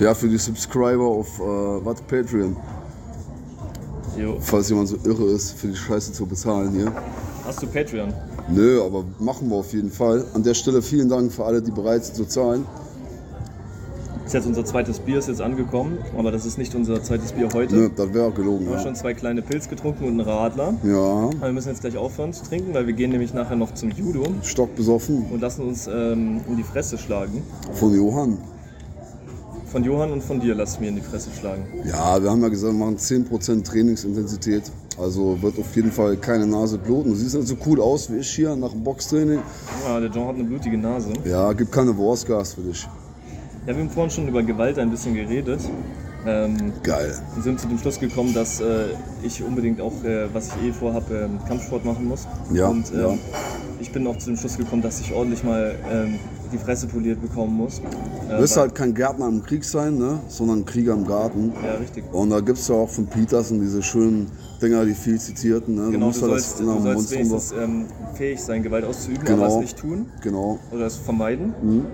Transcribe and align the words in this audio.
Ja, 0.00 0.14
für 0.14 0.28
die 0.28 0.38
Subscriber 0.38 1.04
auf 1.04 1.38
äh, 1.38 1.42
was? 1.84 2.00
Patreon. 2.02 2.56
Jo. 4.18 4.36
Falls 4.40 4.68
jemand 4.68 4.88
so 4.88 4.96
irre 5.04 5.24
ist, 5.30 5.52
für 5.52 5.68
die 5.68 5.76
Scheiße 5.76 6.12
zu 6.12 6.26
bezahlen 6.26 6.72
hier. 6.72 6.92
Hast 7.44 7.62
du 7.62 7.66
Patreon? 7.66 8.12
Nö, 8.48 8.82
aber 8.82 9.04
machen 9.18 9.48
wir 9.48 9.56
auf 9.56 9.72
jeden 9.72 9.90
Fall. 9.90 10.24
An 10.34 10.42
der 10.42 10.54
Stelle 10.54 10.82
vielen 10.82 11.08
Dank 11.08 11.32
für 11.32 11.44
alle, 11.44 11.62
die 11.62 11.70
bereit 11.70 12.04
sind 12.04 12.16
zu 12.16 12.24
zahlen. 12.26 12.64
Ist 14.26 14.32
jetzt 14.32 14.46
unser 14.46 14.64
zweites 14.64 14.98
Bier 15.00 15.18
ist 15.18 15.28
jetzt 15.28 15.42
angekommen, 15.42 15.98
aber 16.16 16.32
das 16.32 16.46
ist 16.46 16.56
nicht 16.56 16.74
unser 16.74 17.02
zweites 17.02 17.32
Bier 17.32 17.48
heute. 17.52 17.74
Nö, 17.74 17.90
das 17.94 18.14
wäre 18.14 18.26
auch 18.28 18.34
gelogen. 18.34 18.60
Wir 18.64 18.70
haben 18.72 18.78
Ja. 18.78 18.82
schon 18.84 18.94
zwei 18.96 19.12
kleine 19.14 19.42
Pilz 19.42 19.68
getrunken 19.68 20.04
und 20.04 20.12
einen 20.12 20.20
Radler. 20.20 20.74
ja, 20.82 20.94
Aber 21.26 21.40
wir 21.42 21.52
müssen 21.52 21.68
jetzt 21.68 21.82
gleich 21.82 21.96
aufhören 21.98 22.32
zu 22.32 22.42
trinken, 22.44 22.72
weil 22.72 22.86
wir 22.86 22.94
gehen 22.94 23.10
nämlich 23.10 23.34
nachher 23.34 23.56
noch 23.56 23.74
zum 23.74 23.90
Judo 23.90 24.24
stockbesoffen 24.42 25.26
und 25.30 25.40
lassen 25.42 25.62
uns 25.68 25.86
ähm, 25.86 26.40
in 26.48 26.56
die 26.56 26.62
Fresse 26.62 26.96
schlagen. 26.98 27.42
von 27.74 27.94
Johann. 27.94 28.38
Von 29.74 29.82
Johann 29.82 30.12
und 30.12 30.22
von 30.22 30.38
dir 30.38 30.54
lass 30.54 30.78
mir 30.78 30.86
in 30.86 30.94
die 30.94 31.00
Fresse 31.00 31.30
schlagen. 31.36 31.64
Ja, 31.84 32.22
wir 32.22 32.30
haben 32.30 32.40
ja 32.42 32.48
gesagt, 32.48 32.72
wir 32.72 32.78
machen 32.78 32.96
10% 32.96 33.64
Trainingsintensität. 33.64 34.70
Also 34.96 35.42
wird 35.42 35.58
auf 35.58 35.74
jeden 35.74 35.90
Fall 35.90 36.16
keine 36.16 36.46
Nase 36.46 36.78
bluten. 36.78 37.10
Du 37.10 37.16
siehst 37.16 37.34
nicht 37.34 37.48
so 37.48 37.56
cool 37.66 37.80
aus 37.80 38.08
wie 38.08 38.18
ich 38.18 38.30
hier 38.30 38.54
nach 38.54 38.70
dem 38.70 38.84
Boxtraining. 38.84 39.40
Ja, 39.84 39.98
der 39.98 40.10
John 40.10 40.28
hat 40.28 40.36
eine 40.36 40.44
blutige 40.44 40.78
Nase. 40.78 41.12
Ja, 41.24 41.52
gibt 41.54 41.72
keine 41.72 41.96
Wurstgas 41.96 42.54
für 42.54 42.60
dich. 42.60 42.86
Ja, 43.66 43.74
wir 43.74 43.82
haben 43.82 43.90
vorhin 43.90 44.12
schon 44.12 44.28
über 44.28 44.44
Gewalt 44.44 44.78
ein 44.78 44.92
bisschen 44.92 45.12
geredet. 45.14 45.58
Ähm, 46.24 46.72
Geil. 46.84 47.18
wir 47.34 47.42
sind 47.42 47.58
zu 47.58 47.66
dem 47.66 47.78
Schluss 47.78 47.98
gekommen, 47.98 48.32
dass 48.32 48.60
äh, 48.60 48.90
ich 49.24 49.42
unbedingt 49.42 49.80
auch, 49.80 50.04
äh, 50.04 50.32
was 50.32 50.50
ich 50.62 50.68
eh 50.68 50.72
vorhabe, 50.72 51.28
ähm, 51.28 51.38
Kampfsport 51.48 51.84
machen 51.84 52.06
muss. 52.06 52.28
Ja, 52.52 52.68
Und 52.68 52.92
ähm, 52.92 53.00
ja. 53.00 53.18
Ich 53.80 53.92
bin 53.92 54.06
auch 54.06 54.16
zu 54.18 54.26
dem 54.26 54.36
Schluss 54.36 54.56
gekommen, 54.56 54.82
dass 54.82 55.00
ich 55.00 55.12
ordentlich 55.12 55.42
mal 55.44 55.74
ähm, 55.90 56.18
die 56.52 56.58
Fresse 56.58 56.86
poliert 56.86 57.20
bekommen 57.20 57.56
muss. 57.56 57.80
Du 58.28 58.38
wirst 58.38 58.56
halt 58.56 58.74
kein 58.74 58.94
Gärtner 58.94 59.28
im 59.28 59.42
Krieg 59.42 59.64
sein, 59.64 59.98
ne? 59.98 60.20
sondern 60.28 60.64
Krieger 60.64 60.94
im 60.94 61.06
Garten. 61.06 61.52
Ja, 61.64 61.74
richtig. 61.74 62.04
Und 62.12 62.30
da 62.30 62.40
gibt 62.40 62.58
es 62.58 62.68
ja 62.68 62.74
auch 62.76 62.88
von 62.88 63.06
Peterson 63.06 63.60
diese 63.60 63.82
schönen 63.82 64.30
Dinger, 64.62 64.84
die 64.84 64.94
viel 64.94 65.18
zitierten. 65.20 65.74
Ne? 65.74 65.90
Genau, 65.90 66.10
du 66.10 66.12
halt 66.12 66.14
sollst, 66.14 66.60
in 66.60 66.66
der 66.66 66.74
du 66.76 66.82
sollst 66.82 67.10
wenigstens 67.12 67.52
ähm, 67.52 67.86
fähig 68.14 68.40
sein, 68.42 68.62
Gewalt 68.62 68.84
auszuüben, 68.84 69.24
Genau. 69.24 69.44
aber 69.44 69.54
es 69.54 69.60
nicht 69.60 69.78
tun 69.78 70.06
Genau. 70.22 70.58
oder 70.72 70.86
es 70.86 70.96
vermeiden. 70.96 71.54
Mhm. 71.62 71.86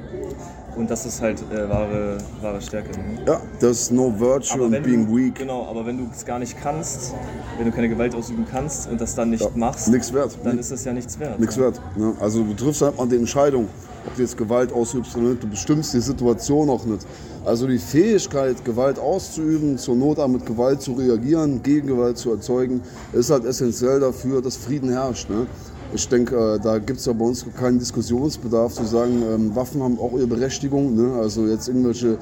Und 0.81 0.91
das 0.91 1.05
ist 1.05 1.21
halt 1.21 1.43
äh, 1.53 1.69
wahre, 1.69 2.17
wahre 2.41 2.59
Stärke. 2.63 2.99
Ne? 2.99 3.23
Ja, 3.27 3.39
there's 3.61 3.91
no 3.91 4.11
virtue 4.19 4.65
in 4.65 4.83
being 4.83 5.07
du, 5.07 5.15
weak. 5.15 5.35
Genau, 5.35 5.67
aber 5.69 5.85
wenn 5.85 5.99
du 5.99 6.07
es 6.11 6.25
gar 6.25 6.39
nicht 6.39 6.57
kannst, 6.59 7.13
wenn 7.59 7.67
du 7.67 7.71
keine 7.73 7.91
Gewalt 7.91 8.15
ausüben 8.15 8.47
kannst 8.51 8.91
und 8.91 8.99
das 8.99 9.15
dann 9.15 9.29
nicht 9.29 9.43
Ja, 9.43 9.51
machst, 9.55 9.89
Nichts 9.89 10.11
wert. 10.15 10.39
dann 10.43 10.59
ist 10.59 10.71
es 10.71 10.83
ja 10.85 10.95
nichts 10.95 11.19
wert. 11.21 11.39
Nichts 11.39 11.59
wert. 11.59 11.79
Ne? 11.97 12.15
Also 12.19 12.43
du 12.43 12.55
triffst 12.55 12.81
halt 12.81 12.97
mal 12.97 13.07
die 13.07 13.17
Entscheidung, 13.17 13.69
ob 14.07 14.17
du 14.17 14.23
jetzt 14.23 14.39
Gewalt 14.39 14.73
ausübst 14.73 15.15
oder 15.17 15.29
nicht. 15.29 15.43
Du 15.43 15.49
bestimmst 15.49 15.93
die 15.93 16.01
Situation 16.01 16.71
auch 16.71 16.85
nicht. 16.87 17.07
Also 17.45 17.67
die 17.67 17.79
Fähigkeit, 17.79 18.65
Gewalt 18.65 18.99
auszuüben, 18.99 19.77
zur 19.77 19.97
Not 19.97 20.19
auch 20.19 20.29
mit 20.29 20.47
Gewalt 20.47 20.81
zu 20.81 20.93
reagieren, 20.93 21.63
Gegengewalt 21.63 22.17
zu 22.17 22.31
erzeugen, 22.33 22.81
ist 23.13 23.31
halt 23.31 23.45
essentiell 23.45 24.01
dafür, 24.01 24.41
dass 24.41 24.57
Frieden 24.57 24.89
herrscht. 24.91 25.29
Ne? 25.29 25.47
Ich 25.93 26.09
denke, 26.09 26.55
äh, 26.55 26.61
da 26.61 26.79
gibt 26.79 27.01
es 27.01 27.07
ja 27.07 27.13
bei 27.13 27.25
uns 27.25 27.45
keinen 27.59 27.81
Diskussionsbedarf 27.81 28.75
zu 28.75 28.85
sagen, 28.85 29.25
ähm, 29.29 29.57
Waffen 29.57 29.83
haben 29.83 29.99
auch 29.99 30.13
ihre 30.13 30.29
Berechtigung. 30.29 30.95
Ne? 30.95 31.19
Also 31.21 31.47
jetzt 31.49 31.67
irgendwelche 31.67 32.17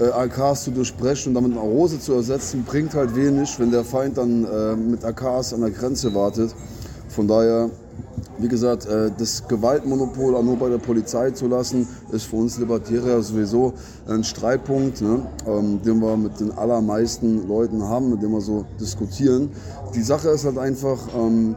äh, 0.00 0.10
AKs 0.10 0.64
zu 0.64 0.72
durchbrechen 0.72 1.30
und 1.30 1.34
damit 1.34 1.52
eine 1.52 1.60
Rose 1.60 2.00
zu 2.00 2.14
ersetzen, 2.14 2.64
bringt 2.64 2.94
halt 2.94 3.14
wenig, 3.14 3.60
wenn 3.60 3.70
der 3.70 3.84
Feind 3.84 4.18
dann 4.18 4.44
äh, 4.44 4.74
mit 4.74 5.04
AKs 5.04 5.54
an 5.54 5.60
der 5.60 5.70
Grenze 5.70 6.12
wartet. 6.14 6.52
Von 7.08 7.28
daher, 7.28 7.70
wie 8.38 8.48
gesagt, 8.48 8.88
das 9.18 9.46
Gewaltmonopol 9.46 10.34
auch 10.34 10.42
nur 10.42 10.56
bei 10.56 10.70
der 10.70 10.78
Polizei 10.78 11.30
zu 11.30 11.46
lassen, 11.46 11.86
ist 12.10 12.24
für 12.24 12.36
uns 12.36 12.58
Libertärer 12.58 13.20
sowieso 13.20 13.74
ein 14.08 14.24
Streitpunkt, 14.24 15.02
ne, 15.02 15.26
ähm, 15.46 15.82
den 15.82 16.00
wir 16.00 16.16
mit 16.16 16.40
den 16.40 16.52
allermeisten 16.52 17.46
Leuten 17.46 17.82
haben, 17.82 18.08
mit 18.08 18.22
dem 18.22 18.32
wir 18.32 18.40
so 18.40 18.64
diskutieren. 18.80 19.50
Die 19.94 20.00
Sache 20.00 20.30
ist 20.30 20.46
halt 20.46 20.56
einfach, 20.56 20.98
ähm, 21.14 21.54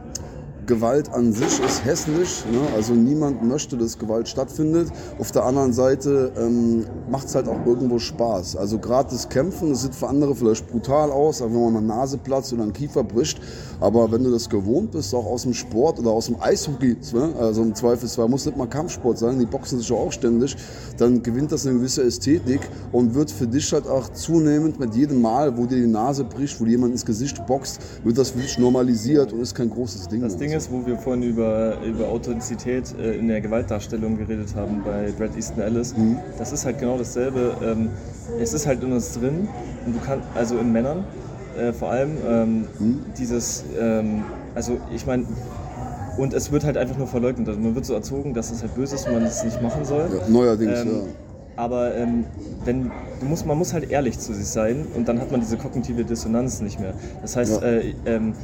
Gewalt 0.66 1.12
an 1.12 1.32
sich 1.32 1.60
ist 1.64 1.84
hässlich, 1.84 2.44
ne? 2.50 2.60
also 2.74 2.92
niemand 2.92 3.42
möchte, 3.44 3.76
dass 3.76 3.98
Gewalt 3.98 4.28
stattfindet. 4.28 4.90
Auf 5.18 5.30
der 5.30 5.44
anderen 5.44 5.72
Seite 5.72 6.32
ähm, 6.36 6.84
macht 7.10 7.28
es 7.28 7.34
halt 7.34 7.48
auch 7.48 7.64
irgendwo 7.64 7.98
Spaß. 7.98 8.56
Also 8.56 8.78
gerade 8.78 9.10
das 9.10 9.28
Kämpfen, 9.28 9.70
das 9.70 9.82
sieht 9.82 9.94
für 9.94 10.08
andere 10.08 10.34
vielleicht 10.34 10.68
brutal 10.68 11.10
aus, 11.10 11.40
aber 11.40 11.54
wenn 11.54 11.72
man 11.72 11.76
eine 11.76 11.86
Nase 11.86 12.18
platzt 12.18 12.52
oder 12.52 12.64
einen 12.64 12.72
Kiefer 12.72 13.04
bricht. 13.04 13.40
Aber 13.80 14.10
wenn 14.10 14.24
du 14.24 14.30
das 14.30 14.48
gewohnt 14.48 14.92
bist, 14.92 15.14
auch 15.14 15.26
aus 15.26 15.42
dem 15.42 15.54
Sport 15.54 15.98
oder 15.98 16.10
aus 16.10 16.26
dem 16.26 16.40
Eishockey, 16.40 16.96
ne? 17.12 17.34
also 17.38 17.62
im 17.62 17.74
Zweifelsfall 17.74 18.28
muss 18.28 18.46
nicht 18.46 18.56
mal 18.56 18.66
Kampfsport 18.66 19.18
sein, 19.18 19.38
die 19.38 19.46
boxen 19.46 19.78
sich 19.78 19.88
ja 19.88 19.96
auch 19.96 20.12
ständig, 20.12 20.56
dann 20.96 21.22
gewinnt 21.22 21.52
das 21.52 21.66
eine 21.66 21.76
gewisse 21.76 22.02
Ästhetik 22.02 22.60
und 22.92 23.14
wird 23.14 23.30
für 23.30 23.46
dich 23.46 23.72
halt 23.72 23.86
auch 23.86 24.08
zunehmend 24.08 24.80
mit 24.80 24.94
jedem 24.94 25.20
Mal, 25.22 25.56
wo 25.56 25.66
dir 25.66 25.76
die 25.76 25.86
Nase 25.86 26.24
bricht, 26.24 26.60
wo 26.60 26.64
jemand 26.64 26.92
ins 26.92 27.04
Gesicht 27.04 27.46
boxt, 27.46 27.80
wird 28.02 28.18
das 28.18 28.30
für 28.30 28.38
dich 28.38 28.58
normalisiert 28.58 29.32
und 29.32 29.40
ist 29.40 29.54
kein 29.54 29.70
großes 29.70 30.08
Ding. 30.08 30.22
Das. 30.22 30.36
Ding 30.36 30.55
ist, 30.56 30.70
wo 30.72 30.84
wir 30.86 30.96
vorhin 30.96 31.22
über, 31.22 31.76
über 31.84 32.08
Authentizität 32.08 32.94
äh, 32.98 33.14
in 33.16 33.28
der 33.28 33.40
Gewaltdarstellung 33.40 34.16
geredet 34.18 34.54
haben 34.56 34.82
bei 34.84 35.12
Brad 35.16 35.36
Easton 35.36 35.60
Ellis, 35.62 35.96
Mhm. 35.96 36.18
das 36.38 36.52
ist 36.52 36.64
halt 36.64 36.78
genau 36.78 36.98
dasselbe. 36.98 37.54
Ähm, 37.62 37.90
es 38.40 38.52
ist 38.54 38.66
halt 38.66 38.82
in 38.82 38.92
uns 38.92 39.12
drin 39.12 39.48
und 39.86 39.94
du 39.94 40.00
kannst, 40.04 40.26
also 40.34 40.58
in 40.58 40.72
Männern 40.72 41.04
äh, 41.58 41.72
vor 41.72 41.90
allem, 41.90 42.10
ähm, 42.28 42.64
Mhm. 42.78 43.00
dieses, 43.18 43.64
ähm, 43.80 44.24
also 44.54 44.78
ich 44.94 45.06
meine, 45.06 45.24
und 46.18 46.32
es 46.32 46.50
wird 46.50 46.64
halt 46.64 46.76
einfach 46.78 46.96
nur 46.96 47.06
verleugnet. 47.06 47.46
Also 47.48 47.60
man 47.60 47.74
wird 47.74 47.84
so 47.84 47.92
erzogen, 47.94 48.32
dass 48.34 48.50
es 48.50 48.62
halt 48.62 48.74
böse 48.74 48.94
ist 48.94 49.06
und 49.06 49.12
man 49.14 49.24
es 49.24 49.44
nicht 49.44 49.60
machen 49.62 49.84
soll. 49.84 50.08
Ja, 50.10 50.28
neuerdings, 50.28 50.80
Ähm, 50.80 50.88
ja. 50.88 51.00
Aber 51.58 51.94
ähm, 51.94 52.24
wenn, 52.66 52.90
du 53.20 53.26
musst, 53.26 53.46
man 53.46 53.56
muss 53.56 53.72
halt 53.72 53.90
ehrlich 53.90 54.18
zu 54.18 54.34
sich 54.34 54.46
sein 54.46 54.84
und 54.94 55.08
dann 55.08 55.18
hat 55.20 55.30
man 55.30 55.40
diese 55.40 55.56
kognitive 55.56 56.04
Dissonanz 56.04 56.60
nicht 56.60 56.78
mehr. 56.80 56.92
Das 57.22 57.34
heißt, 57.36 57.62
Ja. 57.62 57.68
äh, 57.68 57.94
ähm, 58.04 58.34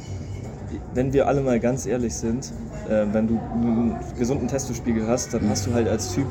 wenn 0.93 1.13
wir 1.13 1.27
alle 1.27 1.41
mal 1.41 1.59
ganz 1.59 1.85
ehrlich 1.85 2.15
sind, 2.15 2.51
äh, 2.89 3.05
wenn 3.11 3.27
du 3.27 3.39
einen 3.53 3.95
gesunden 4.17 4.47
Testospiegel 4.47 5.07
hast, 5.07 5.33
dann 5.33 5.49
hast 5.49 5.65
du 5.67 5.73
halt 5.73 5.87
als 5.87 6.13
Typ 6.13 6.25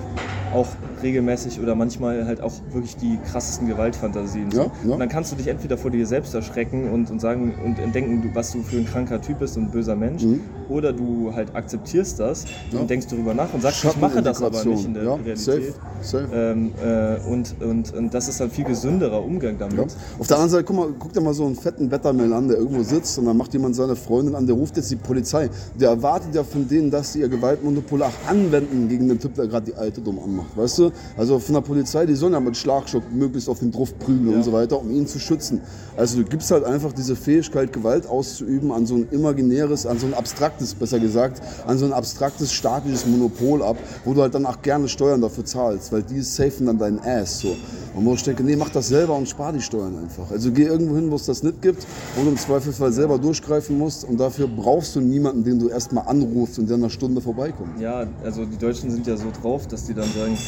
auch 0.55 0.69
regelmäßig 1.03 1.61
oder 1.61 1.75
manchmal 1.75 2.27
halt 2.27 2.41
auch 2.43 2.53
wirklich 2.73 2.97
die 2.97 3.19
krassesten 3.31 3.67
Gewaltfantasien. 3.67 4.51
Ja, 4.51 4.67
ja. 4.85 4.93
Und 4.93 4.99
dann 5.01 5.09
kannst 5.09 5.33
du 5.33 5.37
dich 5.37 5.49
entweder 5.49 5.79
vor 5.79 5.91
dir 5.91 6.07
selbst 6.07 6.35
erschrecken 6.35 6.91
und, 6.91 7.11
und 7.11 7.21
sagen 7.21 7.55
und 7.65 7.95
denken, 7.95 8.23
du, 8.23 8.29
was 8.35 8.53
du 8.53 8.63
für 8.63 8.77
ein 8.77 8.87
kranker 8.87 9.21
Typ 9.21 9.39
bist 9.39 9.57
und 9.57 9.65
ein 9.65 9.71
böser 9.71 9.97
Mensch, 9.97 10.23
oder 10.69 10.93
du 10.93 11.33
halt 11.35 11.55
akzeptierst 11.55 12.21
das 12.21 12.45
Mhm. 12.45 12.49
Ja. 12.73 12.81
und 12.81 12.91
denkst 12.91 13.07
darüber 13.11 13.35
nach 13.35 13.53
und 13.53 13.63
sagst, 13.63 13.85
ich 13.85 13.97
mache 14.01 14.23
das 14.23 14.43
aber 14.43 14.65
nicht 14.65 14.85
in 14.85 14.95
der 14.95 15.05
ja, 15.05 15.15
Realität. 15.15 15.39
Safe, 15.39 15.73
safe. 16.01 16.29
Ähm, 16.35 16.73
äh, 16.85 17.31
und, 17.31 17.55
und, 17.61 17.95
und 17.95 18.15
das 18.15 18.29
ist 18.29 18.41
ein 18.41 18.51
viel 18.51 18.65
gesünderer 18.65 19.23
Umgang 19.25 19.57
damit. 19.59 19.95
Auf 20.19 20.27
der 20.27 20.37
anderen 20.37 20.51
Seite, 20.51 20.65
guck, 20.65 20.77
mal, 20.77 20.89
guck 20.99 21.13
dir 21.13 21.21
mal 21.21 21.35
so 21.35 21.47
einen 21.47 21.57
fetten 21.57 21.91
Wettermail 21.91 22.33
an, 22.33 22.49
der 22.49 22.59
irgendwo 22.59 22.83
sitzt 22.83 23.19
und 23.19 23.27
dann 23.27 23.37
macht 23.37 23.53
jemand 23.53 23.75
seine 23.77 23.97
Freundin 23.97 24.32
an, 24.35 24.47
der 24.47 24.55
ruft 24.57 24.77
jetzt 24.77 24.91
die 24.91 24.97
Polizei. 24.97 25.49
Der 25.79 25.91
erwartet 25.91 26.35
ja 26.35 26.45
von 26.45 26.67
denen, 26.69 26.91
dass 26.91 27.13
sie 27.13 27.21
ihr 27.21 27.29
Gewaltmonopol 27.29 28.03
auch 28.03 28.13
anwenden 28.29 28.89
gegen 28.89 29.09
den 29.09 29.19
Typ, 29.19 29.35
der 29.35 29.47
gerade 29.47 29.67
die 29.67 29.75
alte 29.75 30.01
dumm 30.01 30.19
anmacht. 30.19 30.57
Weißt 30.57 30.79
du? 30.79 30.91
Also 31.17 31.39
von 31.39 31.55
der 31.55 31.61
Polizei, 31.63 32.07
die 32.07 32.15
sollen 32.15 32.33
ja 32.33 32.41
mit 32.41 32.57
Schlagstock 32.57 33.03
möglichst 33.13 33.49
auf 33.49 33.59
den 33.61 33.71
drauf 33.73 33.97
prügeln 33.99 34.31
Ja. 34.31 34.37
und 34.37 34.43
so 34.45 34.53
weiter, 34.53 34.79
um 34.81 34.91
ihn 34.91 35.07
zu 35.07 35.19
schützen. 35.19 35.61
Also 35.97 36.19
du 36.19 36.25
gibst 36.25 36.51
halt 36.51 36.65
einfach 36.65 36.93
diese 36.93 37.17
Fähigkeit, 37.17 37.73
Gewalt 37.73 38.07
auszuüben, 38.07 38.73
an 38.73 38.87
so 38.87 38.95
ein 38.97 39.09
imaginäres, 39.11 39.87
an 39.87 39.99
so 39.99 40.07
ein 40.07 40.15
abstraktes, 40.15 40.75
besser 40.75 40.99
gesagt, 41.01 41.43
an 41.67 41.79
so 41.79 41.85
ein 41.85 41.93
abstraktes 41.93 42.53
staatliches 42.53 43.07
Monopol 43.07 43.63
ab, 43.63 43.77
wo 44.05 44.15
du 44.15 44.23
halt 44.23 44.35
dann 44.35 44.47
auch 44.47 44.63
gerne 44.63 44.89
Steuern 44.89 45.21
dafür 45.21 45.45
zahlst, 45.45 45.93
weil 45.93 46.03
die 46.03 46.21
safen 46.23 46.67
dann 46.67 46.79
deinen 46.79 46.99
Ass. 47.01 47.41
So. 47.41 47.57
Und 47.95 48.07
wo 48.07 48.15
ich 48.15 48.23
denke, 48.23 48.43
nee, 48.43 48.57
mach 48.57 48.71
das 48.71 48.89
selber 48.89 49.15
und 49.17 49.29
spar 49.29 49.53
die 49.53 49.61
Steuern 49.61 49.99
einfach. 49.99 50.31
Also 50.31 50.51
geh 50.51 50.63
irgendwo 50.65 50.95
hin, 50.97 51.11
wo 51.11 51.17
es 51.17 51.27
das 51.27 51.43
nicht 51.43 51.61
gibt, 51.61 51.87
wo 52.17 52.23
du 52.23 52.31
im 52.31 52.37
Zweifelsfall 52.39 52.91
selber 52.93 53.19
durchgreifen 53.19 53.77
musst 53.77 54.05
und 54.05 54.19
dafür 54.19 54.49
brauchst 54.49 54.97
du 54.97 55.01
niemanden, 55.01 55.45
den 55.45 55.59
du 55.59 55.69
erstmal 55.69 56.07
anrufst 56.07 56.59
und 56.59 56.69
der 56.69 56.77
in 56.77 56.83
einer 56.83 56.91
Stunde 56.91 57.21
vorbeikommt. 57.21 57.79
Ja, 57.81 58.07
also 58.25 58.45
die 58.47 58.57
Deutschen 58.57 58.91
sind 58.91 59.07
ja 59.07 59.17
so 59.17 59.27
drauf, 59.43 59.67
dass 59.69 59.85
die 59.87 59.93
dann 59.95 60.09
sagen, 60.09 60.39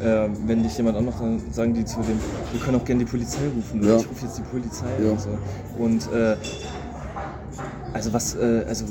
äh, 0.00 0.28
wenn 0.46 0.62
dich 0.62 0.76
jemand 0.76 0.98
anmacht, 0.98 1.20
dann 1.20 1.40
sagen 1.52 1.72
die 1.72 1.84
zu 1.86 1.96
dem, 2.00 2.18
wir 2.52 2.60
können 2.62 2.76
auch 2.78 2.84
gerne 2.84 3.04
die 3.04 3.10
Polizei 3.10 3.40
rufen. 3.56 3.82
Ja. 3.82 3.96
Ich 3.96 4.08
rufe 4.10 4.26
jetzt 4.26 4.36
die 4.38 4.42
Polizei 4.42 4.86
Ja. 5.02 5.10
und 5.12 5.20
so. 5.20 5.28
Und 5.78 6.12
äh, 6.12 6.36
also 7.92 8.12
was, 8.12 8.34
äh, 8.34 8.64
also 8.68 8.84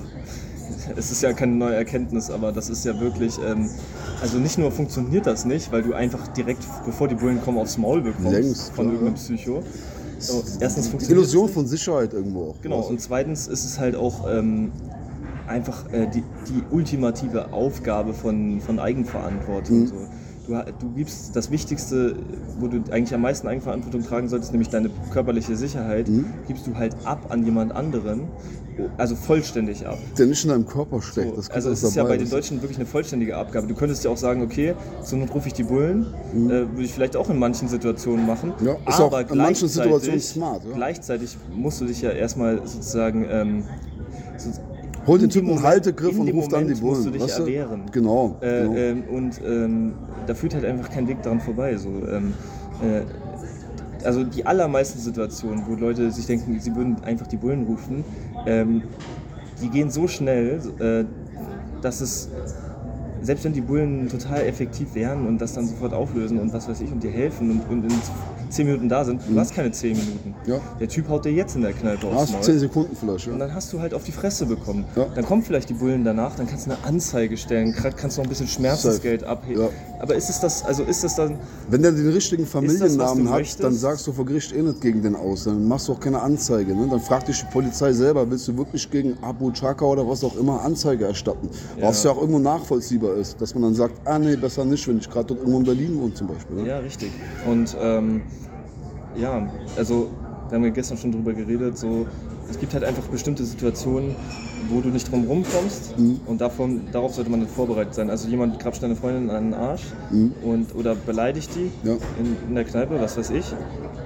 es 0.96 1.12
ist 1.12 1.22
ja 1.22 1.34
keine 1.34 1.54
neue 1.54 1.76
Erkenntnis, 1.76 2.30
aber 2.30 2.52
das 2.52 2.70
ist 2.70 2.86
ja 2.86 3.00
wirklich, 3.00 3.38
ähm, 3.46 3.70
also 4.22 4.38
nicht 4.38 4.58
nur 4.58 4.72
funktioniert 4.72 5.26
das 5.26 5.46
nicht, 5.46 5.72
weil 5.72 5.84
du 5.84 5.94
einfach 5.94 6.28
direkt, 6.30 6.64
bevor 6.86 7.08
die 7.08 7.16
Bullen 7.16 7.42
kommen, 7.42 7.58
aufs 7.58 7.78
Maul 7.78 8.02
bekommst 8.02 8.32
Längst, 8.32 8.74
von 8.74 8.88
irgendeinem 8.88 9.16
Psycho. 9.16 9.64
So, 10.20 10.44
erstens 10.60 10.88
funktioniert 10.88 11.20
Illusion 11.20 11.50
von 11.50 11.68
Sicherheit 11.68 12.14
irgendwo 12.14 12.52
auch. 12.52 12.62
Genau, 12.62 12.80
und 12.82 13.02
zweitens 13.02 13.48
ist 13.48 13.66
es 13.66 13.80
halt 13.80 13.96
auch 13.96 14.26
ähm, 14.32 14.72
einfach 15.48 15.92
äh, 15.92 16.08
die, 16.08 16.24
die 16.48 16.64
ultimative 16.72 17.52
Aufgabe 17.52 18.14
von, 18.14 18.62
von 18.62 18.80
Eigenverantwortung. 18.80 19.82
Mhm. 19.82 19.88
So. 19.88 19.96
Du, 20.48 20.54
du 20.80 20.90
gibst 20.96 21.36
das 21.36 21.52
Wichtigste, 21.52 22.16
wo 22.60 22.68
du 22.68 22.78
eigentlich 22.92 23.14
am 23.14 23.22
meisten 23.22 23.48
Eigenverantwortung 23.48 24.04
tragen 24.04 24.28
solltest, 24.30 24.52
nämlich 24.52 24.70
deine 24.70 24.90
körperliche 25.12 25.56
Sicherheit, 25.56 26.08
Mhm. 26.10 26.26
gibst 26.48 26.68
du 26.68 26.76
halt 26.76 26.96
ab 27.06 27.28
an 27.30 27.44
jemand 27.46 27.74
anderen, 27.74 28.22
also 28.98 29.16
vollständig 29.16 29.86
ab. 29.86 29.98
Der 30.18 30.26
nicht 30.26 30.44
in 30.44 30.50
deinem 30.50 30.66
Körper 30.66 31.02
steckt. 31.02 31.44
So, 31.44 31.52
also 31.54 31.70
es 31.70 31.84
ist 31.84 31.96
ja 31.96 32.04
bei 32.04 32.18
den 32.18 32.30
Deutschen 32.30 32.62
wirklich 32.62 32.78
eine 32.78 32.88
vollständige 32.88 33.38
Abgabe. 33.38 33.68
Du 33.68 33.76
könntest 33.76 34.04
ja 34.04 34.10
auch 34.12 34.18
sagen, 34.18 34.42
okay, 34.42 34.74
zur 35.04 35.20
Not 35.20 35.34
rufe 35.34 35.48
ich 35.48 35.54
die 35.54 35.64
Bullen, 35.64 36.08
äh, 36.34 36.50
würde 36.50 36.82
ich 36.82 36.94
vielleicht 36.94 37.16
auch 37.16 37.30
in 37.30 37.38
manchen 37.38 37.68
Situationen 37.68 38.26
machen. 38.26 38.54
Mhm. 38.60 38.66
Ja, 38.66 38.74
ist 38.88 39.00
auch 39.00 39.08
aber 39.14 39.22
in 39.22 39.38
manchen 39.38 39.68
gleichzeitig- 39.68 39.72
Situationen 39.72 40.20
smart, 40.20 40.64
ja. 40.66 40.76
Gleichzeitig 40.76 41.38
musst 41.56 41.82
du 41.82 41.86
dich 41.86 42.02
ja 42.02 42.10
erstmal 42.12 42.58
sozusagen 42.66 43.26
ähm, 43.30 43.64
so, 44.38 44.50
Hol 45.06 45.20
den 45.20 45.30
Typen 45.30 45.48
einen 45.48 45.56
Moment- 45.58 45.68
Haltegriff 45.74 46.18
und 46.18 46.26
dem 46.26 46.36
ruf 46.38 46.48
dann 46.48 46.68
die 46.68 46.74
Bullen. 46.76 46.94
musst 46.94 47.06
du 47.06 47.12
dich 47.12 47.22
weißt 47.22 47.40
du? 47.40 47.44
erwehren. 47.44 47.82
Genau. 47.92 48.38
Äh, 48.42 48.62
genau. 48.62 48.76
ähm, 48.76 49.04
und 49.12 49.42
ähm, 49.46 49.94
da 50.28 50.34
führt 50.34 50.54
halt 50.56 50.66
einfach 50.66 50.90
kein 50.90 51.08
Weg 51.08 51.22
daran 51.22 51.42
vorbei. 51.42 51.76
So, 51.78 51.90
ähm, 51.90 52.34
äh, 52.82 54.06
also 54.06 54.24
die 54.24 54.46
allermeisten 54.46 55.00
Situationen, 55.00 55.64
wo 55.68 55.76
Leute 55.76 56.10
sich 56.12 56.26
denken, 56.26 56.60
sie 56.60 56.76
würden 56.76 56.98
einfach 57.04 57.28
die 57.28 57.38
Bullen 57.38 57.64
rufen, 57.66 58.04
ähm, 58.46 58.84
die 59.62 59.70
gehen 59.70 59.90
so 59.90 60.08
schnell, 60.08 60.60
äh, 60.80 61.06
dass 61.82 62.02
es, 62.02 62.30
selbst 63.22 63.46
wenn 63.46 63.54
die 63.54 63.62
Bullen 63.62 64.10
total 64.10 64.42
effektiv 64.42 64.96
wären 64.96 65.26
und 65.28 65.38
das 65.40 65.54
dann 65.54 65.66
sofort 65.68 65.94
auflösen 65.94 66.40
und 66.40 66.52
was 66.54 66.68
weiß 66.68 66.82
ich 66.82 66.92
und 66.92 67.02
dir 67.04 67.12
helfen 67.12 67.52
und, 67.52 67.62
und 67.70 67.84
in 67.92 68.00
10 68.54 68.66
Minuten 68.66 68.90
da 68.90 69.04
sind, 69.04 69.22
du 69.28 69.40
hast 69.40 69.54
keine 69.54 69.72
10 69.72 69.98
Minuten. 69.98 70.36
Mhm. 70.46 70.52
Ja. 70.52 70.60
Der 70.80 70.88
Typ 70.88 71.10
haut 71.10 71.26
dir 71.26 71.32
jetzt 71.32 71.56
in 71.56 71.62
der 71.64 71.74
Kneipe 71.74 72.08
aufs 72.08 72.22
Hast 72.22 72.32
Maul. 72.34 72.42
10 72.44 72.60
Sekunden 72.60 72.96
vielleicht, 72.96 73.28
Und 73.28 73.34
ja. 73.34 73.40
dann 73.40 73.56
hast 73.56 73.74
du 73.74 73.80
halt 73.80 73.94
auf 73.94 74.04
die 74.04 74.12
Fresse 74.12 74.46
bekommen. 74.46 74.86
Ja. 74.96 75.08
Dann 75.16 75.26
kommen 75.26 75.42
vielleicht 75.44 75.70
die 75.70 75.74
Bullen 75.74 76.04
danach, 76.04 76.36
dann 76.36 76.48
kannst 76.48 76.68
du 76.68 76.72
eine 76.72 76.84
Anzeige 76.84 77.36
stellen, 77.38 77.74
gerade 77.74 77.96
kannst 77.96 78.18
du 78.18 78.22
noch 78.22 78.28
ein 78.28 78.30
bisschen 78.30 78.48
Schmerzensgeld 78.48 79.24
abheben. 79.24 79.70
Aber 80.00 80.16
ist 80.16 80.30
es 80.30 80.40
das, 80.40 80.64
also 80.66 80.84
ist 80.84 81.04
es 81.04 81.16
dann, 81.16 81.38
Wenn 81.70 81.82
der 81.82 81.92
den 81.94 82.10
richtigen 82.10 82.44
das, 82.44 82.52
Familiennamen 82.52 83.24
du 83.26 83.30
hat, 83.32 83.40
möchtest? 83.40 83.64
dann 83.64 83.74
sagst 83.74 84.06
du 84.06 84.12
vor 84.12 84.26
Gericht 84.26 84.54
eh 84.54 84.62
nicht 84.62 84.82
gegen 84.82 85.02
den 85.02 85.16
aus. 85.16 85.46
Dann 85.46 85.66
machst 85.68 85.88
du 85.88 85.94
auch 85.94 86.00
keine 86.00 86.22
Anzeige. 86.22 86.76
Ne? 86.76 86.88
Dann 86.90 87.00
fragt 87.00 87.28
dich 87.30 87.40
die 87.40 87.52
Polizei 87.52 87.94
selber, 87.94 88.30
willst 88.30 88.48
du 88.48 88.58
wirklich 88.58 88.90
gegen 88.92 89.18
Abu 89.22 89.52
Chaka 89.52 89.86
oder 89.86 90.08
was 90.08 90.24
auch 90.24 90.36
immer 90.36 90.62
Anzeige 90.62 91.06
erstatten? 91.06 91.50
Was 91.80 92.04
ja 92.04 92.12
auch 92.12 92.18
irgendwo 92.18 92.40
nachvollziehbar 92.40 93.16
ist. 93.16 93.40
Dass 93.42 93.54
man 93.54 93.64
dann 93.64 93.76
sagt, 93.76 93.96
ah 94.06 94.20
nee, 94.20 94.36
besser 94.36 94.66
nicht, 94.66 94.88
wenn 94.88 94.98
ich 94.98 95.10
gerade 95.10 95.28
dort 95.28 95.40
irgendwo 95.40 95.60
in 95.60 95.66
Berlin 95.66 96.00
wohne 96.00 96.14
zum 96.14 96.28
Beispiel. 96.28 96.58
Ne? 96.58 96.68
ja, 96.68 96.80
richtig. 96.80 97.12
Und 97.50 97.76
ähm, 97.82 98.22
ja, 99.16 99.42
also 99.78 100.08
wir 100.50 100.56
haben 100.58 100.64
ja 100.66 100.70
gestern 100.72 100.98
schon 100.98 101.12
drüber 101.12 101.34
geredet, 101.34 101.78
so, 101.78 102.06
es 102.50 102.60
gibt 102.60 102.74
halt 102.74 102.84
einfach 102.84 103.04
bestimmte 103.04 103.44
Situationen, 103.44 104.16
wo 104.70 104.82
du 104.82 104.90
nicht 104.90 105.12
drum 105.12 105.26
rumkommst 105.26 105.98
Mhm. 105.98 106.20
und 106.26 106.42
davon, 106.42 106.82
darauf 106.92 107.14
sollte 107.16 107.30
man 107.32 107.40
dann 107.42 107.50
vorbereitet 107.50 107.96
sein. 107.96 108.10
Also 108.10 108.28
jemand 108.28 108.60
krapscht 108.60 108.84
deine 108.84 108.96
Freundin 108.96 109.30
an 109.30 109.46
den 109.52 109.54
Arsch 109.54 109.84
und, 110.44 110.76
oder 110.76 110.96
beleidigt 110.96 111.50
die 111.56 111.66
Mhm. 111.66 111.72
Ja. 111.84 111.94
in, 112.20 112.38
in 112.50 112.56
der 112.56 112.64
Kneipe, 112.66 113.00
was 113.00 113.18
weiß 113.18 113.30
ich, 113.32 113.54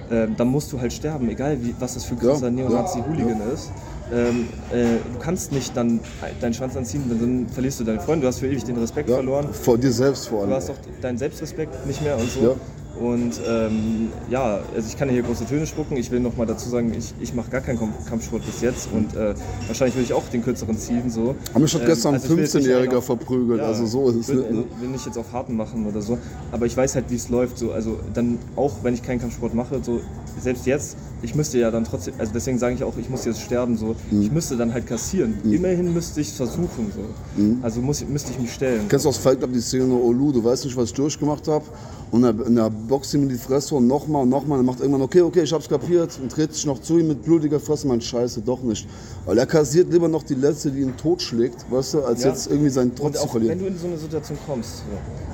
ähm, 0.09 0.35
dann 0.37 0.47
musst 0.47 0.71
du 0.71 0.79
halt 0.79 0.93
sterben, 0.93 1.27
egal 1.29 1.57
wie, 1.61 1.73
was 1.79 1.95
das 1.95 2.05
für 2.05 2.15
ein 2.15 2.19
krasser 2.19 2.45
Ja, 2.45 2.51
Neonazi-Hooligan 2.51 3.41
ist. 3.53 3.71
Ähm, 4.09 4.47
äh, 4.71 4.97
du 5.13 5.19
kannst 5.19 5.51
nicht 5.51 5.75
dann 5.75 5.99
deinen 6.39 6.53
Schwanz 6.53 6.77
anziehen, 6.77 7.03
dann 7.09 7.47
verlierst 7.49 7.81
du 7.81 7.83
deine 7.83 7.99
Freundin, 7.99 8.21
du 8.21 8.27
hast 8.27 8.39
für 8.39 8.47
ewig 8.47 8.63
den 8.63 8.77
Respekt 8.77 9.09
Ja, 9.09 9.15
verloren. 9.15 9.49
Vor 9.51 9.77
dir 9.77 9.91
selbst 9.91 10.29
vor 10.29 10.41
allem. 10.41 10.49
Du 10.51 10.55
hast 10.55 10.69
auch 10.69 10.77
deinen 11.01 11.17
Selbstrespekt 11.17 11.85
nicht 11.85 12.01
mehr 12.01 12.17
und 12.17 12.31
so. 12.31 12.55
Ja. 12.99 13.07
Und 13.07 13.39
ähm, 13.47 14.09
ja, 14.29 14.59
also 14.75 14.87
ich 14.87 14.97
kann 14.97 15.09
hier 15.09 15.21
große 15.21 15.45
Töne 15.45 15.65
spucken. 15.67 15.97
Ich 15.97 16.11
will 16.11 16.19
noch 16.19 16.35
mal 16.37 16.45
dazu 16.45 16.69
sagen, 16.69 16.93
ich, 16.97 17.13
ich 17.19 17.33
mache 17.33 17.49
gar 17.49 17.61
keinen 17.61 17.77
Kampf- 17.79 18.05
Kampfsport 18.07 18.45
bis 18.45 18.61
jetzt 18.61 18.89
und 18.93 19.15
äh, 19.15 19.33
wahrscheinlich 19.67 19.95
würde 19.95 20.05
ich 20.05 20.13
auch 20.13 20.23
den 20.29 20.43
kürzeren 20.43 20.77
ziehen. 20.77 21.09
So. 21.09 21.35
Aber 21.51 21.59
mich 21.61 21.73
hat 21.73 21.85
gestern 21.85 22.15
ein 22.15 22.21
also 22.21 22.27
ich 22.27 22.31
will 22.37 22.43
jetzt 22.43 22.53
nicht 22.55 22.67
15-Jähriger 22.67 22.79
einen 22.89 22.97
auf- 22.97 23.05
verprügelt, 23.05 23.61
also 23.61 23.85
so 23.85 24.09
ist 24.09 24.15
es 24.17 24.27
will, 24.29 24.37
nicht. 24.37 24.51
Ne? 24.51 24.63
will 24.81 24.89
nicht 24.89 25.05
jetzt 25.05 25.17
auf 25.17 25.31
Harten 25.31 25.55
machen 25.55 25.85
oder 25.85 26.01
so, 26.01 26.17
aber 26.51 26.65
ich 26.65 26.75
weiß 26.75 26.95
halt, 26.95 27.05
wie 27.09 27.15
es 27.15 27.29
läuft. 27.29 27.57
So. 27.57 27.71
Also 27.71 27.97
dann 28.13 28.37
auch, 28.55 28.73
wenn 28.83 28.93
ich 28.93 29.03
keinen 29.03 29.19
Kampfsport 29.19 29.53
mache, 29.53 29.79
so 29.83 29.99
selbst 30.41 30.65
jetzt, 30.65 30.97
ich 31.21 31.33
müsste 31.35 31.57
ja 31.57 31.71
dann 31.71 31.83
trotzdem, 31.83 32.13
also 32.17 32.31
deswegen 32.33 32.59
sage 32.59 32.75
ich 32.75 32.83
auch, 32.83 32.93
ich 32.97 33.09
muss 33.09 33.25
jetzt 33.25 33.41
sterben. 33.41 33.77
So. 33.77 33.95
Mhm. 34.11 34.21
Ich 34.21 34.31
müsste 34.31 34.55
dann 34.57 34.73
halt 34.73 34.85
kassieren. 34.87 35.35
Immerhin 35.43 35.93
müsste 35.93 36.21
ich 36.21 36.29
es 36.29 36.35
versuchen. 36.35 36.91
So. 36.95 37.41
Mhm. 37.41 37.59
Also 37.61 37.81
muss, 37.81 38.05
müsste 38.07 38.31
ich 38.31 38.39
mich 38.39 38.53
stellen. 38.53 38.81
Kennst 38.87 39.05
du 39.05 39.09
aus 39.09 39.17
Fight 39.17 39.39
Club 39.39 39.51
die 39.53 39.61
Szene 39.61 39.93
Olu, 39.93 40.31
du 40.31 40.43
weißt 40.43 40.65
nicht, 40.65 40.75
was 40.77 40.85
ich 40.89 40.93
durchgemacht 40.93 41.47
habe 41.47 41.65
und 42.11 42.23
er, 42.23 42.29
und 42.45 42.57
er 42.57 42.69
boxt 42.69 43.13
ihm 43.13 43.23
in 43.23 43.29
die 43.29 43.35
Fresse 43.35 43.75
und 43.75 43.87
nochmal 43.87 44.23
und 44.23 44.29
nochmal, 44.29 44.59
er 44.59 44.63
macht 44.63 44.79
irgendwann, 44.79 45.01
okay, 45.01 45.21
okay, 45.21 45.41
ich 45.41 45.51
hab's 45.53 45.67
kapiert 45.67 46.17
und 46.21 46.35
dreht 46.35 46.53
sich 46.53 46.65
noch 46.65 46.79
zu 46.81 46.97
ihm 46.97 47.07
mit 47.09 47.23
blutiger 47.23 47.59
Fresse, 47.59 47.87
mein 47.87 48.01
Scheiße, 48.01 48.41
doch 48.41 48.61
nicht. 48.61 48.87
Weil 49.25 49.37
er 49.37 49.45
kassiert 49.45 49.91
lieber 49.91 50.07
noch 50.07 50.23
die 50.23 50.35
Letzte, 50.35 50.71
die 50.71 50.81
ihn 50.81 50.95
totschlägt, 50.97 51.65
weißt 51.69 51.95
du, 51.95 52.01
als 52.03 52.23
Ja. 52.23 52.29
jetzt 52.29 52.47
irgendwie 52.47 52.69
seinen 52.69 52.91
Und 52.91 52.97
Trotz 52.97 53.13
zu 53.17 53.19
auch 53.23 53.25
wenn 53.35 53.41
verlieren. 53.43 53.59
du 53.59 53.65
in 53.67 53.77
so 53.77 53.87
eine 53.87 53.97
Situation 53.97 54.37
kommst, 54.47 54.77
so, 54.77 54.83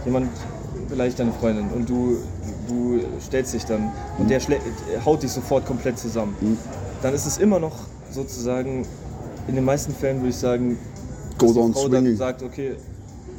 jemand 0.05 0.29
beleidigt 0.89 1.19
deine 1.19 1.31
Freundin 1.33 1.69
und 1.75 1.87
du, 1.89 2.17
du 2.67 2.99
stellst 3.25 3.53
dich 3.53 3.63
dann 3.65 3.91
und 4.17 4.29
der 4.29 4.41
haut 5.05 5.21
dich 5.23 5.31
sofort 5.31 5.65
komplett 5.65 5.97
zusammen, 5.99 6.35
Mhm. 6.41 6.57
dann 7.01 7.13
ist 7.13 7.25
es 7.25 7.37
immer 7.37 7.59
noch 7.59 7.73
sozusagen, 8.11 8.85
in 9.47 9.55
den 9.55 9.65
meisten 9.65 9.93
Fällen 9.93 10.17
würde 10.17 10.29
ich 10.29 10.37
sagen, 10.37 10.77
Go 11.37 11.47
dass 11.47 11.53
die 11.65 11.73
Frau 11.73 11.87
dann 11.89 12.15
sagt, 12.15 12.43
okay, 12.43 12.75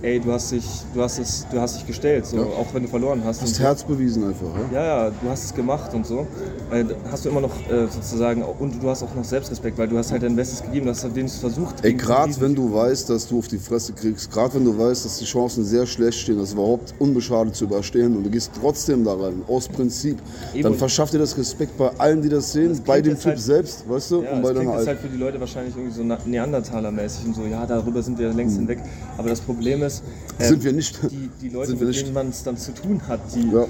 ey, 0.05 0.21
du 0.21 0.31
hast 0.33 0.53
dich, 0.53 0.65
du 0.95 1.01
hast 1.03 1.19
es, 1.19 1.47
du 1.51 1.59
hast 1.61 1.77
dich 1.77 1.87
gestellt, 1.87 2.27
so, 2.27 2.37
Ja. 2.37 2.43
auch 2.43 2.67
wenn 2.73 2.83
du 2.83 2.89
verloren 2.89 3.23
hast. 3.25 3.41
Hast 3.43 3.55
so. 3.55 3.62
Herz 3.62 3.83
bewiesen 3.83 4.25
einfach, 4.29 4.47
ja? 4.73 4.79
Ja, 4.79 4.85
ja, 5.06 5.11
du 5.11 5.29
hast 5.31 5.45
es 5.45 5.55
gemacht 5.55 5.93
und 5.95 6.06
so. 6.06 6.27
Äh, 6.71 6.85
hast 7.11 7.25
du 7.25 7.31
immer 7.31 7.41
noch 7.41 7.55
äh, 7.71 7.87
sozusagen, 7.91 8.43
und 8.43 8.83
du 8.83 8.89
hast 8.91 9.03
auch 9.03 9.15
noch 9.15 9.25
Selbstrespekt, 9.25 9.79
weil 9.79 9.89
du 9.89 9.97
hast 9.97 10.12
halt 10.12 10.23
dein 10.23 10.37
Bestes 10.37 10.62
gegeben, 10.62 10.87
du 10.87 10.91
hast 10.93 11.03
halt 11.05 11.15
wenigstens 11.15 11.41
versucht. 11.41 11.77
Ey, 11.85 11.95
gerade 11.95 12.39
wenn 12.41 12.55
du 12.55 12.73
weißt, 12.73 13.09
dass 13.11 13.27
du 13.27 13.39
auf 13.39 13.49
die 13.49 13.59
Fresse 13.59 13.93
kriegst, 13.95 14.31
gerade 14.31 14.55
wenn 14.55 14.65
du 14.65 14.77
weißt, 14.79 15.05
dass 15.05 15.19
die 15.19 15.25
Chancen 15.25 15.65
sehr 15.65 15.87
schlecht 15.87 16.19
stehen, 16.19 16.39
das 16.39 16.53
überhaupt 16.53 16.95
unbeschadet 16.99 17.55
zu 17.57 17.65
überstehen 17.65 18.17
und 18.17 18.25
du 18.25 18.31
gehst 18.31 18.50
trotzdem 18.61 19.05
da 19.05 19.15
rein, 19.15 19.43
aus 19.49 19.69
Prinzip, 19.69 20.19
Eben. 20.53 20.62
dann 20.65 20.75
verschafft 20.75 21.15
dir 21.15 21.19
das 21.19 21.37
Respekt 21.39 21.79
bei 21.79 21.89
allen, 21.99 22.21
die 22.21 22.29
das 22.29 22.53
sehen, 22.53 22.79
bei 22.87 23.00
klingt 23.00 23.17
dem 23.17 23.21
Typ 23.21 23.31
halt- 23.33 23.41
selbst, 23.41 23.89
weißt 23.89 24.11
du, 24.11 24.23
Ja, 24.23 24.33
und 24.33 24.43
bei 24.43 24.53
deiner 24.53 24.61
jetzt 24.65 24.75
Alten. 24.79 24.87
halt 24.89 24.99
für 25.00 25.09
die 25.09 25.17
Leute 25.19 25.41
wahrscheinlich 25.41 25.75
irgendwie 25.77 25.95
so 25.97 26.03
Neandertaler-mäßig 26.29 27.27
und 27.27 27.35
so, 27.37 27.43
ja, 27.45 27.65
darüber 27.67 28.03
sind 28.03 28.19
wir 28.19 28.33
längst 28.33 28.57
hinweg. 28.57 28.79
Aber 29.17 29.29
das 29.29 29.41
Problem 29.41 29.83
ist, 29.83 29.94
ähm, 30.38 30.46
Sind 30.49 30.64
wir 30.64 30.73
nicht. 30.73 30.99
Die, 31.11 31.31
die 31.43 31.49
Leute, 31.50 31.69
Sind 31.70 31.81
wir 31.81 31.87
mit 31.87 31.94
nicht. 31.96 32.06
denen 32.06 32.14
man 32.14 32.29
es 32.29 32.43
dann 32.43 32.56
zu 32.56 32.73
tun 32.73 33.00
hat, 33.08 33.20
die. 33.35 33.50
Ja. 33.52 33.64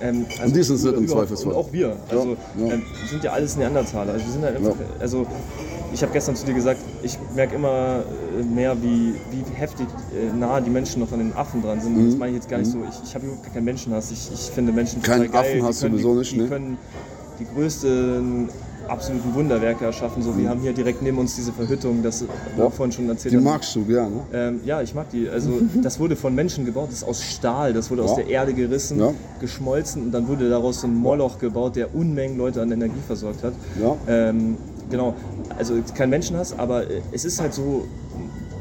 Ähm, 0.00 0.26
Und 0.44 0.56
die 0.56 0.62
sind 0.64 0.76
es 0.76 0.82
nicht 0.84 0.96
im 0.96 1.06
Zweifelsfall. 1.08 1.52
Und 1.52 1.58
auch 1.58 1.72
wir. 1.72 1.96
Also 2.08 2.36
Ja, 2.58 2.66
ja. 2.66 2.72
Ähm, 2.74 2.82
sind 3.08 3.22
ja 3.22 3.32
alles 3.32 3.56
Neandertaler. 3.56 4.12
Also 4.14 4.24
wir 4.26 4.32
sind 4.32 4.42
halt 4.42 4.56
einfach, 4.56 4.70
Ja. 4.70 4.86
also 5.00 5.26
ich 5.94 6.02
habe 6.02 6.12
gestern 6.12 6.34
zu 6.34 6.44
dir 6.46 6.54
gesagt, 6.54 6.80
ich 7.02 7.16
merke 7.36 7.54
immer 7.54 8.02
äh, 8.38 8.42
mehr, 8.42 8.74
wie, 8.82 9.14
wie 9.30 9.44
heftig 9.54 9.86
äh, 10.12 10.36
nah 10.36 10.60
die 10.60 10.70
Menschen 10.70 11.00
noch 11.00 11.12
an 11.12 11.18
den 11.20 11.32
Affen 11.34 11.62
dran 11.62 11.80
sind. 11.80 11.96
Und 11.96 12.06
das 12.08 12.16
meine 12.16 12.32
ich 12.32 12.36
jetzt 12.38 12.48
gar 12.48 12.58
nicht 12.58 12.70
so. 12.72 12.78
Ich, 12.88 13.08
ich 13.08 13.14
habe 13.14 13.26
überhaupt 13.26 13.52
keinen 13.54 13.64
Menschenhass. 13.64 14.10
Ich, 14.10 14.28
ich 14.32 14.40
finde 14.50 14.72
Menschen 14.72 14.98
Mhm. 14.98 15.02
Keinen 15.04 15.30
geil. 15.30 15.40
Affen 15.58 15.62
hast 15.64 15.82
du 15.84 15.88
sowieso 15.90 16.14
nicht, 16.14 16.32
die 16.32 16.38
ne? 16.38 16.48
können 16.48 16.78
die 17.38 17.44
größten 17.54 18.48
absoluten 18.92 19.34
Wunderwerke 19.34 19.84
erschaffen. 19.84 20.22
So, 20.22 20.36
wir 20.36 20.48
haben 20.48 20.60
hier 20.60 20.72
direkt 20.72 21.02
neben 21.02 21.18
uns 21.18 21.34
diese 21.34 21.52
Verhüttung, 21.52 22.02
das 22.02 22.24
Ja. 22.56 22.70
vorhin 22.70 22.92
schon 22.92 23.08
erzählt 23.08 23.32
Die 23.32 23.36
haben. 23.38 23.44
magst 23.44 23.74
du 23.74 23.84
gerne. 23.84 24.12
Ähm, 24.32 24.60
ja, 24.64 24.80
ich 24.82 24.94
mag 24.94 25.08
die. 25.10 25.28
Also 25.28 25.50
das 25.82 25.98
wurde 25.98 26.14
von 26.16 26.34
Menschen 26.34 26.64
gebaut, 26.64 26.88
das 26.90 26.98
ist 26.98 27.04
aus 27.04 27.22
Stahl, 27.22 27.72
das 27.72 27.90
wurde 27.90 28.02
aus 28.04 28.10
Ja. 28.10 28.16
der 28.16 28.26
Erde 28.28 28.54
gerissen, 28.54 29.00
Ja. 29.00 29.12
geschmolzen 29.40 30.02
und 30.02 30.12
dann 30.12 30.28
wurde 30.28 30.48
daraus 30.48 30.80
so 30.82 30.86
ein 30.86 30.94
Moloch 30.94 31.38
gebaut, 31.38 31.74
der 31.76 31.94
Unmengen 31.94 32.36
Leute 32.36 32.60
an 32.62 32.70
Energie 32.70 33.00
versorgt 33.06 33.42
hat. 33.42 33.54
Ja. 33.80 33.96
Ähm, 34.06 34.56
genau, 34.90 35.14
also 35.58 35.74
kein 35.94 36.10
Menschenhass, 36.10 36.56
aber 36.58 36.84
äh, 36.90 37.00
es 37.12 37.24
ist 37.24 37.40
halt 37.40 37.54
so, 37.54 37.84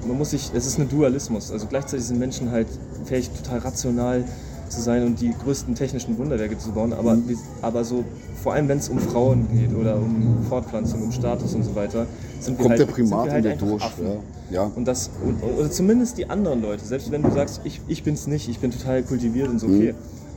man 0.08 0.18
muss 0.18 0.32
sich, 0.32 0.50
es 0.56 0.66
ist 0.66 0.80
ein 0.80 0.90
Dualismus. 0.90 1.52
Also 1.52 1.68
gleichzeitig 1.68 2.06
sind 2.06 2.18
Menschen 2.20 2.50
halt 2.52 2.68
fähig, 3.06 3.30
total 3.32 3.60
rational 3.60 4.24
zu 4.72 4.82
sein 4.82 5.06
und 5.06 5.22
die 5.22 5.34
größten 5.44 5.76
technischen 5.76 6.18
Wunderwerke 6.18 6.58
zu 6.58 6.72
bauen, 6.72 6.94
aber, 6.94 7.16
Mhm. 7.16 7.30
wir- 7.30 7.38
aber 7.62 7.84
so, 7.84 8.04
vor 8.42 8.54
allem 8.54 8.68
wenn 8.68 8.78
es 8.80 8.90
um 8.90 8.98
Frauen 9.00 9.48
geht 9.54 9.76
oder 9.76 9.96
um 9.98 10.38
Fortpflanzung, 10.50 11.04
um 11.04 11.12
Status 11.12 11.54
und 11.54 11.64
so 11.64 11.76
weiter, 11.76 12.08
sind 12.40 12.58
wir 12.58 12.64
Kommt 12.64 12.70
halt, 12.72 12.80
der 12.80 12.86
sind 12.88 12.96
Primat 12.96 13.26
wir 13.26 13.32
halt 13.34 13.46
in 13.46 13.52
dir 13.52 13.58
durch. 13.58 13.84
Affen. 13.84 14.06
Ja. 14.50 14.64
ja. 14.64 14.72
Und 14.76 14.88
das, 14.88 15.10
und, 15.24 15.44
oder 15.60 15.70
zumindest 15.70 16.18
die 16.18 16.28
anderen 16.30 16.62
Leute, 16.62 16.84
selbst 16.86 17.12
wenn 17.12 17.22
du 17.22 17.32
sagst, 17.32 17.62
ich, 17.66 17.82
ich 17.88 18.04
bin's 18.04 18.26
nicht, 18.28 18.50
ich 18.50 18.60
bin 18.60 18.72
total 18.72 19.04
kultiviert 19.04 19.50
und 19.50 19.60
so, 19.60 19.68
Mhm. 19.68 19.76
okay. 19.78 19.94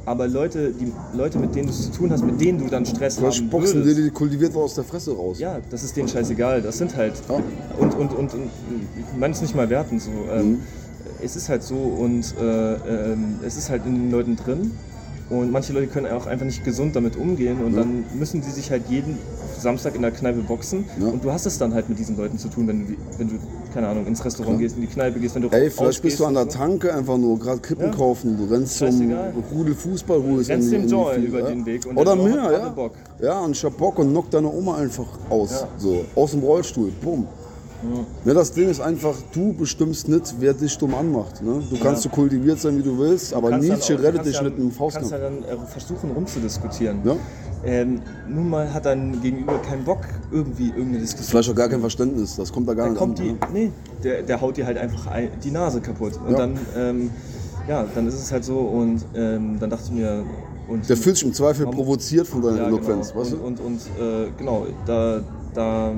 Aber 0.06 0.28
Leute, 0.28 0.70
die 0.78 0.92
Leute, 1.16 1.38
mit 1.38 1.54
denen 1.54 1.66
du 1.68 1.72
es 1.72 1.84
zu 1.84 1.90
tun 1.90 2.10
hast, 2.12 2.22
mit 2.22 2.38
denen 2.38 2.58
du 2.58 2.66
dann 2.66 2.84
Stress 2.84 3.16
Vielleicht 3.16 3.40
haben 3.40 3.48
boxen 3.48 3.80
dir 3.80 3.86
würdest, 3.86 4.06
die 4.06 4.10
kultiviert 4.10 4.54
aus 4.54 4.74
der 4.74 4.84
Fresse 4.84 5.16
raus. 5.16 5.38
ja, 5.38 5.56
das 5.70 5.82
ist 5.82 5.96
denen 5.96 6.08
scheißegal. 6.08 6.60
Das 6.60 6.76
sind 6.76 6.94
halt. 6.94 7.14
Ja. 7.26 7.36
Und, 7.78 7.94
und, 7.94 8.12
und, 8.12 8.34
und 8.34 8.50
ich 8.98 9.18
meine 9.18 9.32
es 9.32 9.40
nicht 9.40 9.54
mal 9.54 9.70
werten 9.70 9.98
so. 9.98 10.10
Ähm, 10.30 10.46
Mhm. 10.50 10.58
Es 11.22 11.36
ist 11.36 11.48
halt 11.48 11.62
so 11.62 11.74
und 11.76 12.34
äh, 12.40 12.74
ähm, 13.12 13.38
es 13.46 13.56
ist 13.56 13.70
halt 13.70 13.86
in 13.86 13.94
den 13.94 14.10
Leuten 14.10 14.36
drin. 14.36 14.72
Und 15.30 15.50
manche 15.50 15.72
Leute 15.72 15.86
können 15.86 16.06
auch 16.08 16.26
einfach 16.26 16.44
nicht 16.44 16.64
gesund 16.64 16.94
damit 16.96 17.16
umgehen 17.16 17.56
und 17.64 17.72
Ja. 17.74 17.80
dann 17.80 18.04
müssen 18.18 18.42
die 18.42 18.50
sich 18.50 18.70
halt 18.70 18.82
jeden 18.90 19.16
Samstag 19.58 19.94
in 19.94 20.02
der 20.02 20.10
Kneipe 20.10 20.40
boxen. 20.42 20.84
Ja. 21.00 21.06
Und 21.06 21.24
du 21.24 21.32
hast 21.32 21.46
es 21.46 21.56
dann 21.56 21.72
halt 21.72 21.88
mit 21.88 21.98
diesen 21.98 22.18
Leuten 22.18 22.36
zu 22.38 22.48
tun, 22.48 22.68
wenn 22.68 22.86
du, 22.86 22.92
wenn 23.16 23.28
du 23.28 23.34
keine 23.72 23.88
Ahnung, 23.88 24.06
ins 24.06 24.22
Restaurant 24.22 24.56
Ja. 24.56 24.60
gehst, 24.64 24.76
in 24.76 24.82
die 24.82 24.86
Kneipe 24.86 25.18
gehst, 25.18 25.34
wenn 25.34 25.42
du 25.42 25.48
Ey, 25.48 25.70
vielleicht 25.70 26.02
bist 26.02 26.20
du 26.20 26.26
an 26.26 26.34
der 26.34 26.42
so. 26.44 26.50
Tanke 26.50 26.92
einfach 26.94 27.16
nur, 27.16 27.38
gerade 27.38 27.58
Kippen 27.60 27.86
Ja. 27.86 27.90
kaufen, 27.90 28.36
du 28.36 28.54
rennst 28.54 28.76
zum. 28.76 29.12
Rudel 29.50 29.74
Fußball, 29.74 30.22
holst 30.22 30.50
Rennst 30.50 30.72
in 30.72 30.82
dem 30.82 30.90
Fie- 30.90 31.24
über 31.26 31.40
ja. 31.40 31.46
den 31.48 31.64
Weg 31.64 31.86
und 31.86 31.96
Oder 31.96 32.10
hat 32.12 32.52
ja. 32.52 32.68
Bock. 32.68 32.92
Ja, 33.22 33.40
und 33.40 33.52
ich 33.52 33.64
hab 33.64 33.76
Bock 33.78 33.98
und 33.98 34.10
knock 34.10 34.30
deine 34.30 34.52
Oma 34.52 34.76
einfach 34.76 35.06
aus. 35.30 35.64
So, 35.78 36.04
aus 36.14 36.32
dem 36.32 36.40
Rollstuhl, 36.40 36.92
bumm. 37.02 37.26
Ne, 38.24 38.34
das 38.34 38.52
Ding 38.52 38.68
ist 38.68 38.80
einfach, 38.80 39.14
du 39.32 39.52
bestimmst 39.52 40.08
nicht, 40.08 40.34
wer 40.40 40.54
dich 40.54 40.76
dumm 40.78 40.94
anmacht. 40.94 41.42
Ne? 41.42 41.62
Du 41.70 41.78
kannst 41.78 42.02
so 42.02 42.08
kultiviert 42.08 42.58
sein, 42.60 42.78
wie 42.78 42.82
du 42.82 42.98
willst, 42.98 43.34
aber 43.34 43.50
kannst 43.50 43.68
dann 43.68 43.76
Nietzsche 43.76 43.94
auch- 43.94 43.98
rettet 44.00 44.14
kannst 44.16 44.28
dich 44.30 44.36
dann- 44.36 44.44
mit 44.44 44.54
einem 44.54 44.62
kannst 44.64 44.78
Faustkampf. 44.78 45.10
ja 45.10 45.18
dann 45.18 45.38
äh, 45.44 45.66
versuchen 45.66 46.10
rumzudiskutieren. 46.12 46.98
Ja? 47.04 47.16
Ähm, 47.66 48.00
nun 48.28 48.50
mal 48.50 48.72
hat 48.72 48.84
dein 48.86 49.20
Gegenüber 49.22 49.58
keinen 49.58 49.84
Bock, 49.84 50.00
irgendwie 50.30 50.68
irgendeine 50.68 50.98
Diskussion. 50.98 51.30
Vielleicht 51.30 51.50
auch 51.50 51.54
gar 51.54 51.68
kein 51.68 51.80
Verständnis, 51.80 52.36
das 52.36 52.52
kommt 52.52 52.68
da 52.68 52.74
gar 52.74 52.84
Dann 52.86 52.92
nicht 52.92 52.98
kommt 53.00 53.20
an. 53.20 53.24
die, 53.26 53.32
ne? 53.32 53.38
nee, 53.52 53.70
der, 54.02 54.22
der 54.22 54.40
haut 54.40 54.56
dir 54.56 54.66
halt 54.66 54.76
einfach 54.78 55.06
ein, 55.08 55.28
die 55.42 55.50
Nase 55.50 55.80
kaputt. 55.80 56.12
Und 56.26 56.32
Ja. 56.32 56.38
dann, 56.38 56.58
ähm, 56.76 57.10
ja, 57.68 57.84
dann 57.94 58.06
ist 58.06 58.14
es 58.14 58.30
halt 58.32 58.44
so 58.44 58.58
und 58.58 59.02
ähm, 59.14 59.56
dann 59.60 59.70
dachte 59.70 59.84
ich 59.86 59.92
mir, 59.92 60.24
und 60.68 60.88
Der 60.88 60.96
fühlt 60.96 61.16
sich 61.16 61.26
im 61.26 61.34
Zweifel 61.34 61.66
provoziert 61.66 62.26
von 62.26 62.40
deiner 62.42 62.56
ja, 62.56 62.66
Eloquenz, 62.68 63.08
genau. 63.12 63.20
weißt 63.20 63.32
du? 63.32 63.36
Und, 63.36 63.60
und, 63.60 63.60
und 63.60 63.80
äh, 64.00 64.30
genau, 64.38 64.66
da, 64.86 65.20
da 65.54 65.92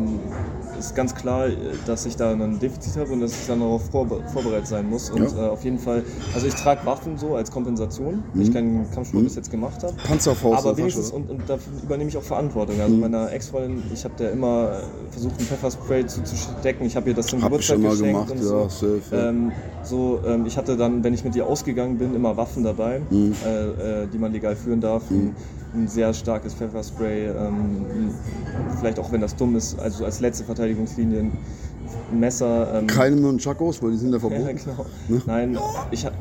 ist 0.79 0.95
ganz 0.95 1.15
klar, 1.15 1.47
äh, 1.49 1.57
dass 1.87 2.07
ich 2.07 2.17
da 2.17 2.33
ein 2.33 2.59
Defizit 2.59 2.97
habe 2.97 3.13
und 3.13 3.21
dass 3.21 3.33
ich 3.33 3.47
dann 3.47 3.61
darauf 3.61 3.83
vorbe 3.91 4.23
vorbereitet 4.33 4.67
sein 4.67 4.89
muss. 4.89 5.11
Und 5.11 5.23
Ja. 5.33 5.47
äh, 5.47 5.49
auf 5.51 5.65
jeden 5.65 5.79
Fall, 5.79 6.03
also 6.35 6.47
ich 6.47 6.55
trage 6.55 6.85
Waffen 6.87 7.17
so 7.19 7.35
als 7.37 7.51
Kompensation, 7.51 8.23
weil 8.35 8.43
ich 8.43 8.53
keinen 8.53 8.91
Kampfsport 8.91 9.25
bis 9.25 9.37
jetzt 9.37 9.51
gemacht 9.51 9.83
habe. 9.83 9.95
Panzerfaust 10.07 10.59
Aber 10.67 10.77
wenigstens, 10.77 11.11
und, 11.11 11.29
und 11.31 11.41
dafür 11.49 11.73
übernehme 11.83 12.11
ich 12.11 12.17
auch 12.17 12.23
Verantwortung. 12.23 12.77
Mhm. 12.77 12.83
Also 12.83 12.97
meiner 12.97 13.33
Ex-Freundin, 13.33 13.83
ich 13.93 14.05
habe 14.05 14.15
der 14.19 14.33
immer 14.33 14.71
äh, 14.71 15.13
versucht, 15.13 15.39
ein 15.39 15.45
Pfefferspray 15.47 16.07
zu, 16.07 16.23
zu 16.25 16.37
stecken. 16.37 16.85
Ich 16.85 16.97
habe 16.97 17.09
ihr 17.11 17.15
das 17.15 17.27
zum 17.27 17.41
Hab 17.43 17.53
ich 17.53 17.67
Geburtstag 17.69 17.79
immer 17.79 17.91
geschenkt 17.91 18.13
gemacht, 18.13 18.31
und 18.31 18.39
ja, 18.39 18.45
so. 18.45 18.69
safe, 18.69 19.01
ja. 19.13 19.29
Ähm, 19.29 19.53
so 19.83 20.21
ähm, 20.27 20.47
ich 20.47 20.57
hatte 20.57 20.77
dann, 20.77 21.03
wenn 21.05 21.15
ich 21.15 21.25
mit 21.25 21.37
ihr 21.37 21.47
ausgegangen 21.47 21.99
bin, 21.99 22.15
immer 22.15 22.37
Waffen 22.37 22.63
dabei, 22.65 23.01
Mhm. 23.11 23.35
äh, 23.45 24.03
äh, 24.03 24.07
die 24.13 24.19
man 24.19 24.33
legal 24.33 24.57
führen 24.57 24.81
darf. 24.81 25.03
Ein, 25.11 25.35
ein 25.77 25.89
sehr 25.89 26.13
starkes 26.15 26.55
Pfefferspray, 26.55 27.27
ähm, 27.29 28.11
vielleicht 28.79 28.99
auch 28.99 29.13
wenn 29.13 29.21
das 29.21 29.37
dumm 29.37 29.57
ist, 29.57 29.79
also 29.79 30.05
als 30.05 30.21
letzte 30.21 30.45
Verteidigungslinie 30.45 31.21
ein 31.21 31.33
Messer. 32.21 32.79
Ähm, 32.79 32.87
Keine 32.87 33.17
Nunchakos, 33.17 33.83
weil 33.83 33.93
die 33.93 33.99
sind 33.99 34.09
ja 34.11 34.15
ja, 34.17 34.21
verboten. 34.21 34.57
genau. 35.09 35.23
Nein, 35.27 35.59
ich 35.91 36.05
habe 36.05 36.15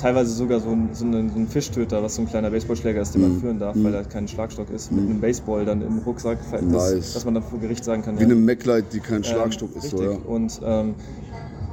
teilweise 0.00 0.30
sogar 0.32 0.58
so 0.60 0.70
einen, 0.70 0.90
so, 0.94 1.04
einen, 1.04 1.30
so 1.30 1.36
einen 1.36 1.48
Fischtöter, 1.48 2.02
was 2.02 2.16
so 2.16 2.22
ein 2.22 2.28
kleiner 2.28 2.50
Baseballschläger 2.50 3.00
ist, 3.02 3.14
den 3.14 3.22
Mhm. 3.22 3.28
man 3.28 3.40
führen 3.40 3.58
darf, 3.58 3.76
weil 3.78 3.94
er 3.94 4.04
kein 4.04 4.26
Schlagstock 4.26 4.70
ist, 4.70 4.90
mit 4.90 5.04
einem 5.08 5.20
Baseball 5.20 5.64
dann 5.64 5.80
im 5.82 5.98
Rucksack, 5.98 6.38
dass, 6.50 6.62
Nice. 6.62 7.12
dass 7.14 7.24
man 7.24 7.34
dann 7.34 7.42
vor 7.42 7.58
Gericht 7.60 7.84
sagen 7.84 8.02
kann, 8.02 8.18
Wie 8.18 8.24
eine 8.24 8.34
MacLight, 8.34 8.92
die 8.92 9.00
kein 9.00 9.22
Schlagstock 9.22 9.70
ähm, 9.72 9.78
ist. 9.78 9.84
richtig. 9.84 10.00
So, 10.00 10.04
ja. 10.04 10.18
Und 10.26 10.60
ähm, 10.64 10.94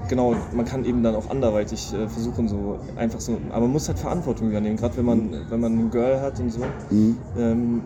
genau, 0.09 0.35
man 0.53 0.65
kann 0.65 0.83
eben 0.83 1.01
dann 1.03 1.15
auch 1.15 1.29
anderweitig 1.29 1.93
äh, 1.93 2.07
versuchen, 2.09 2.49
so 2.49 2.79
einfach 2.97 3.21
so, 3.21 3.37
aber 3.51 3.61
man 3.61 3.71
muss 3.71 3.87
halt 3.87 3.99
Verantwortung 3.99 4.49
übernehmen, 4.49 4.75
gerade 4.75 4.97
wenn 4.97 5.05
man, 5.05 5.29
wenn 5.49 5.59
man 5.61 5.79
ein 5.79 5.89
Girl 5.91 6.19
hat 6.19 6.39
und 6.39 6.51
so, 6.51 6.61
ähm, 7.37 7.83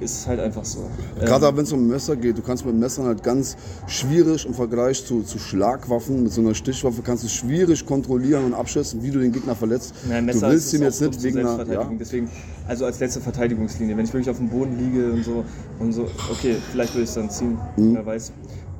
ist 0.00 0.20
es 0.20 0.26
halt 0.26 0.40
einfach 0.40 0.64
so. 0.64 0.78
Mhm. 0.80 1.26
Gerade 1.26 1.54
wenn 1.54 1.64
es 1.64 1.72
um 1.72 1.86
Messer 1.86 2.16
geht, 2.16 2.38
du 2.38 2.42
kannst 2.42 2.64
mit 2.64 2.74
Messern 2.74 3.04
halt 3.04 3.22
ganz 3.22 3.56
schwierig 3.86 4.46
im 4.46 4.54
Vergleich 4.54 5.04
zu, 5.04 5.22
zu 5.22 5.38
Schlagwaffen, 5.38 6.22
mit 6.22 6.32
so 6.32 6.40
einer 6.40 6.54
Stichwaffe 6.54 7.02
kannst 7.02 7.24
du 7.24 7.28
schwierig 7.28 7.84
kontrollieren 7.84 8.46
und 8.46 8.54
abschätzen, 8.54 9.02
wie 9.02 9.10
du 9.10 9.18
den 9.18 9.30
Gegner 9.30 9.54
verletzt. 9.54 9.92
Nein, 10.08 10.26
du 10.26 10.40
willst 10.40 10.72
ihm 10.72 10.82
jetzt 10.82 11.02
nicht 11.02 11.22
wegen 11.22 11.40
einer. 11.40 11.66
Ja. 11.70 11.86
Deswegen, 11.98 12.30
also 12.66 12.86
als 12.86 12.98
letzte 12.98 13.20
Verteidigungslinie, 13.20 13.94
wenn 13.94 14.06
ich 14.06 14.12
wirklich 14.14 14.30
auf 14.30 14.38
dem 14.38 14.48
Boden 14.48 14.78
liege 14.78 15.12
und 15.12 15.22
so, 15.22 15.44
und 15.78 15.92
so 15.92 16.06
okay, 16.30 16.56
vielleicht 16.72 16.94
würde 16.94 17.02
ich 17.02 17.10
es 17.10 17.14
dann 17.14 17.28
ziehen, 17.28 17.58
Mhm. 17.76 17.94
wer 17.96 18.06
weiß. 18.06 18.32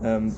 Ähm, 0.02 0.32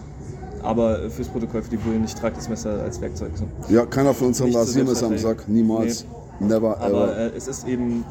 aber 0.62 1.10
fürs 1.10 1.28
Protokoll 1.28 1.62
für 1.62 1.70
die 1.70 1.76
Bullen, 1.76 2.04
ich 2.04 2.14
trage 2.14 2.36
das 2.36 2.48
Messer 2.48 2.82
als 2.82 3.00
Werkzeug. 3.00 3.32
So. 3.34 3.46
ja, 3.72 3.84
keiner 3.86 4.14
von 4.14 4.28
uns 4.28 4.40
hat 4.40 4.48
ein 4.48 4.54
Rasiermesser 4.56 5.06
am 5.06 5.18
Sack. 5.18 5.48
Niemals. 5.48 6.04
Never 6.40 6.78
Aber 6.80 7.04
ever. 7.12 7.16
äh, 7.18 7.36
es 7.36 7.46
ist 7.48 7.66
eben, 7.68 8.04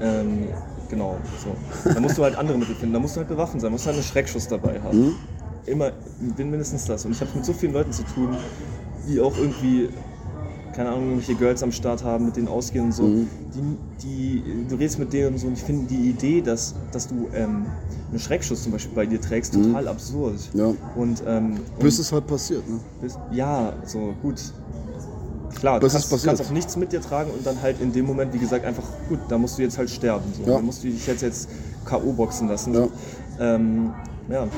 ähm, 0.00 0.48
genau, 0.88 1.16
so. 1.42 1.90
Da 1.92 2.00
musst 2.00 2.18
du 2.18 2.22
halt 2.24 2.36
andere 2.36 2.58
Mittel 2.58 2.74
finden. 2.74 2.94
Da 2.94 3.00
musst 3.00 3.14
du 3.16 3.20
halt 3.20 3.28
bewaffnet 3.28 3.60
sein, 3.62 3.70
musst 3.72 3.86
halt 3.86 3.96
einen 3.96 4.04
Schreckschuss 4.04 4.48
dabei 4.48 4.80
haben. 4.80 4.98
Mhm. 4.98 5.14
Immer, 5.66 5.92
bin 6.36 6.50
mindestens 6.50 6.84
das. 6.84 7.04
Und 7.04 7.12
ich 7.12 7.20
habe 7.20 7.30
mit 7.34 7.44
so 7.44 7.52
vielen 7.52 7.72
Leuten 7.72 7.92
zu 7.92 8.02
tun, 8.04 8.36
die 9.08 9.20
auch 9.20 9.36
irgendwie, 9.36 9.88
keine 10.74 10.90
Ahnung, 10.90 11.04
irgendwelche 11.04 11.34
Girls 11.36 11.62
am 11.62 11.72
Start 11.72 12.04
haben, 12.04 12.26
mit 12.26 12.36
denen 12.36 12.48
ausgehen 12.48 12.86
und 12.86 12.92
so. 12.92 13.04
Mhm. 13.04 13.28
Die, 13.54 14.42
die, 14.42 14.66
du 14.68 14.74
redest 14.76 14.98
mit 14.98 15.12
denen 15.12 15.34
und 15.34 15.38
so 15.38 15.46
und 15.46 15.54
ich 15.54 15.62
finde 15.62 15.86
die 15.86 16.10
Idee, 16.10 16.40
dass, 16.40 16.74
dass 16.92 17.08
du 17.08 17.28
ähm, 17.34 17.66
einen 18.10 18.18
Schreckschuss 18.18 18.62
zum 18.62 18.72
Beispiel 18.72 18.94
bei 18.94 19.06
dir 19.06 19.20
trägst, 19.20 19.54
total 19.54 19.88
absurd. 19.88 20.34
Mhm. 20.52 20.60
Ja. 20.60 20.74
Und, 20.96 21.22
ähm, 21.26 21.60
Bis 21.78 21.98
es 21.98 22.12
halt 22.12 22.26
passiert. 22.26 22.68
Ne? 22.68 22.80
bis, 23.00 23.16
ja, 23.32 23.72
so 23.84 24.14
gut. 24.22 24.40
Klar, 25.54 25.78
du 25.78 25.86
Das 25.86 25.94
ist 25.94 26.10
kannst, 26.10 26.26
kannst 26.26 26.42
auch 26.42 26.50
nichts 26.50 26.76
mit 26.76 26.92
dir 26.92 27.00
tragen 27.00 27.30
und 27.30 27.46
dann 27.46 27.62
halt 27.62 27.80
in 27.80 27.92
dem 27.92 28.06
Moment, 28.06 28.34
wie 28.34 28.38
gesagt, 28.38 28.64
einfach, 28.64 28.84
gut, 29.08 29.20
da 29.28 29.38
musst 29.38 29.56
du 29.56 29.62
jetzt 29.62 29.78
halt 29.78 29.88
sterben. 29.88 30.24
So. 30.36 30.50
Ja. 30.50 30.56
Da 30.56 30.62
musst 30.62 30.82
du 30.82 30.88
dich 30.88 31.06
jetzt, 31.06 31.22
jetzt 31.22 31.48
K.O. 31.84 32.12
boxen 32.12 32.48
lassen. 32.48 32.74
Ja. 32.74 32.88
Ähm, 33.38 33.92
ja. 34.28 34.48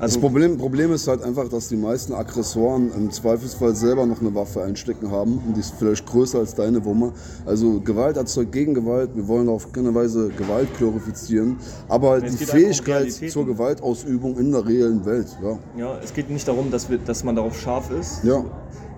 Das 0.00 0.12
Also, 0.14 0.20
Problem, 0.20 0.58
Problem 0.58 0.92
ist 0.92 1.08
halt 1.08 1.22
einfach, 1.22 1.48
dass 1.48 1.68
die 1.68 1.76
meisten 1.76 2.12
Aggressoren 2.14 2.92
im 2.96 3.10
Zweifelsfall 3.10 3.74
selber 3.74 4.06
noch 4.06 4.20
eine 4.20 4.32
Waffe 4.32 4.62
einstecken 4.62 5.10
haben 5.10 5.42
und 5.44 5.56
die 5.56 5.60
ist 5.60 5.74
vielleicht 5.76 6.06
größer 6.06 6.38
als 6.38 6.54
deine 6.54 6.84
Wumme. 6.84 7.12
Also 7.44 7.80
Gewalt 7.80 8.16
erzeugt 8.16 8.52
Gegengewalt, 8.52 9.10
wir 9.16 9.26
wollen 9.26 9.48
auf 9.48 9.72
keine 9.72 9.92
Weise 9.94 10.28
Gewalt 10.28 10.68
glorifizieren, 10.78 11.56
aber 11.88 12.10
halt 12.10 12.24
die 12.24 12.28
um 12.30 12.36
Fähigkeit 12.36 12.96
Realitäten. 12.96 13.32
zur 13.32 13.46
Gewaltausübung 13.46 14.38
in 14.38 14.52
der 14.52 14.64
reellen 14.64 15.04
Welt. 15.04 15.36
Ja. 15.42 15.58
ja, 15.76 15.98
es 16.02 16.14
geht 16.14 16.30
nicht 16.30 16.46
darum, 16.46 16.70
dass, 16.70 16.88
wir, 16.88 16.98
dass 16.98 17.24
man 17.24 17.34
darauf 17.34 17.58
scharf 17.58 17.90
ist. 17.90 18.22
Ja. 18.22 18.44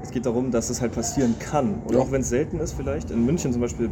Es 0.02 0.10
geht 0.10 0.26
darum, 0.26 0.50
dass 0.50 0.68
es 0.70 0.80
halt 0.82 0.92
passieren 0.92 1.34
kann. 1.38 1.82
Und 1.86 1.94
Ja. 1.94 2.00
auch 2.00 2.10
wenn 2.10 2.20
es 2.22 2.28
selten 2.28 2.58
ist, 2.60 2.72
vielleicht. 2.72 3.10
In 3.10 3.24
München 3.24 3.52
zum 3.52 3.60
Beispiel, 3.62 3.88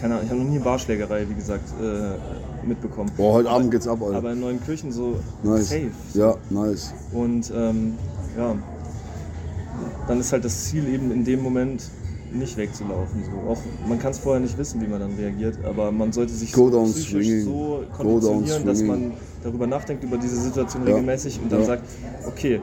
keine 0.00 0.14
Ahnung, 0.14 0.24
ich 0.26 0.30
habe 0.30 0.42
noch 0.42 0.50
nie 0.50 0.58
Barschlägerei, 0.58 1.26
wie 1.28 1.34
gesagt, 1.34 1.68
äh, 1.82 2.66
mitbekommen. 2.66 3.10
Boah, 3.16 3.34
heute 3.34 3.48
aber, 3.48 3.58
Abend 3.58 3.70
geht's 3.70 3.88
ab, 3.88 4.02
Alter. 4.02 4.16
Aber 4.18 4.32
in 4.32 4.40
Neuenkirchen 4.40 4.92
so 4.92 5.16
Nice. 5.42 5.68
safe. 5.68 5.90
Ja, 6.14 6.34
nice. 6.50 6.92
Und 7.12 7.52
ähm, 7.54 7.94
ja, 8.36 8.54
dann 10.08 10.20
ist 10.20 10.32
halt 10.32 10.44
das 10.44 10.64
Ziel 10.64 10.86
eben 10.92 11.10
in 11.10 11.24
dem 11.24 11.42
Moment 11.42 11.90
nicht 12.32 12.56
wegzulaufen. 12.56 13.24
So. 13.24 13.50
Auch, 13.50 13.58
man 13.88 13.98
kann 13.98 14.10
es 14.10 14.18
vorher 14.18 14.40
nicht 14.40 14.58
wissen, 14.58 14.80
wie 14.80 14.86
man 14.86 15.00
dann 15.00 15.14
reagiert, 15.14 15.58
aber 15.64 15.92
man 15.92 16.12
sollte 16.12 16.32
sich 16.32 16.52
Go 16.52 16.70
so 16.70 16.82
psychisch 16.84 17.10
swinging. 17.10 17.44
so 17.44 17.84
konditionieren, 17.96 18.66
dass 18.66 18.82
man 18.82 19.12
darüber 19.42 19.66
nachdenkt, 19.66 20.02
über 20.04 20.18
diese 20.18 20.36
Situation 20.40 20.82
Ja. 20.86 20.94
regelmäßig 20.94 21.40
und 21.42 21.50
dann 21.52 21.60
Ja. 21.60 21.66
sagt, 21.66 21.84
okay, 22.26 22.60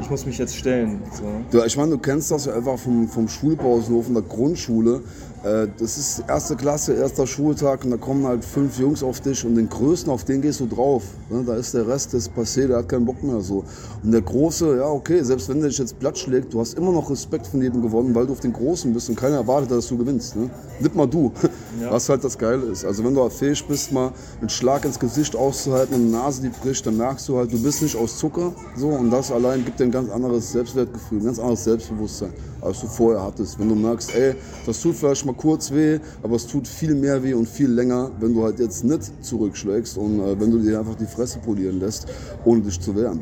ich 0.00 0.10
muss 0.10 0.24
mich 0.26 0.38
jetzt 0.38 0.54
stellen. 0.56 1.00
So. 1.12 1.58
Ja, 1.58 1.64
ich 1.66 1.76
meine, 1.76 1.90
du 1.92 1.98
kennst 1.98 2.30
das 2.30 2.46
ja 2.46 2.54
einfach 2.54 2.78
vom, 2.78 3.08
vom 3.08 3.26
Schulpausenhof 3.28 4.08
in 4.08 4.14
der 4.14 4.22
Grundschule. 4.22 5.02
Äh, 5.42 5.68
das 5.78 5.96
ist 5.96 6.24
erste 6.28 6.54
Klasse, 6.54 6.92
erster 6.92 7.26
Schultag 7.26 7.84
und 7.84 7.92
da 7.92 7.96
kommen 7.96 8.26
halt 8.26 8.44
fünf 8.44 8.78
Jungs 8.78 9.02
auf 9.02 9.20
dich 9.20 9.44
und 9.44 9.54
den 9.54 9.70
Größten, 9.70 10.12
auf 10.12 10.24
den 10.24 10.42
gehst 10.42 10.60
du 10.60 10.66
drauf. 10.66 11.02
Ne? 11.30 11.42
Da 11.46 11.54
ist 11.54 11.72
der 11.72 11.88
Rest 11.88 12.12
des 12.12 12.30
Passé, 12.30 12.66
der 12.66 12.78
hat 12.78 12.88
keinen 12.90 13.06
Bock 13.06 13.22
mehr 13.22 13.40
so. 13.40 13.64
Und 14.02 14.12
der 14.12 14.20
Große, 14.20 14.76
ja 14.76 14.86
okay, 14.86 15.22
selbst 15.22 15.48
wenn 15.48 15.60
der 15.60 15.70
dich 15.70 15.78
jetzt 15.78 15.98
platt 15.98 16.18
schlägt, 16.18 16.52
du 16.52 16.60
hast 16.60 16.74
immer 16.74 16.92
noch 16.92 17.10
Respekt 17.10 17.46
von 17.46 17.62
jedem 17.62 17.80
gewonnen, 17.80 18.14
weil 18.14 18.26
du 18.26 18.32
auf 18.32 18.40
den 18.40 18.52
Großen 18.52 18.92
bist 18.92 19.08
und 19.08 19.16
keiner 19.16 19.36
erwartet, 19.36 19.70
dass 19.70 19.88
du 19.88 19.96
gewinnst. 19.96 20.36
Ne? 20.36 20.50
Nicht 20.78 20.94
mal 20.94 21.06
du, 21.06 21.32
Ja. 21.80 21.90
was 21.90 22.06
halt 22.10 22.22
das 22.22 22.36
Geile 22.36 22.64
ist. 22.66 22.84
Also 22.84 23.02
wenn 23.02 23.14
du 23.14 23.30
fähig 23.30 23.66
bist, 23.66 23.92
mal 23.92 24.12
einen 24.40 24.50
Schlag 24.50 24.84
ins 24.84 24.98
Gesicht 24.98 25.34
auszuhalten 25.34 25.94
und 25.94 26.02
eine 26.02 26.10
Nase, 26.10 26.42
die 26.42 26.50
bricht, 26.50 26.86
dann 26.86 26.98
merkst 26.98 27.26
du 27.28 27.38
halt, 27.38 27.50
du 27.50 27.62
bist 27.62 27.80
nicht 27.82 27.96
aus 27.96 28.18
Zucker. 28.18 28.52
So, 28.76 28.88
und 28.88 29.10
das 29.10 29.32
allein 29.32 29.64
gibt 29.64 29.80
dir 29.80 29.84
ein 29.84 29.90
ganz 29.90 30.10
anderes 30.10 30.52
Selbstwertgefühl, 30.52 31.20
ein 31.20 31.24
ganz 31.24 31.38
anderes 31.38 31.64
Selbstbewusstsein, 31.64 32.32
als 32.60 32.80
du 32.80 32.86
vorher 32.86 33.22
hattest. 33.22 33.58
Wenn 33.58 33.68
du 33.68 33.74
merkst, 33.74 34.14
ey, 34.14 34.34
das 34.66 34.80
tut 34.80 34.94
vielleicht 34.96 35.24
mal 35.26 35.34
kurz 35.34 35.70
weh, 35.70 35.98
aber 36.22 36.36
es 36.36 36.46
tut 36.46 36.66
viel 36.66 36.94
mehr 36.94 37.22
weh 37.22 37.34
und 37.34 37.48
viel 37.48 37.70
länger, 37.70 38.10
wenn 38.20 38.34
du 38.34 38.42
halt 38.42 38.58
jetzt 38.58 38.84
nicht 38.84 39.24
zurückschlägst 39.24 39.96
und 39.98 40.20
äh, 40.20 40.38
wenn 40.40 40.50
du 40.50 40.58
dir 40.58 40.78
einfach 40.78 40.94
die 40.94 41.06
Fresse 41.06 41.38
polieren 41.38 41.80
lässt, 41.80 42.06
ohne 42.44 42.62
dich 42.62 42.80
zu 42.80 42.94
wehren. 42.94 43.20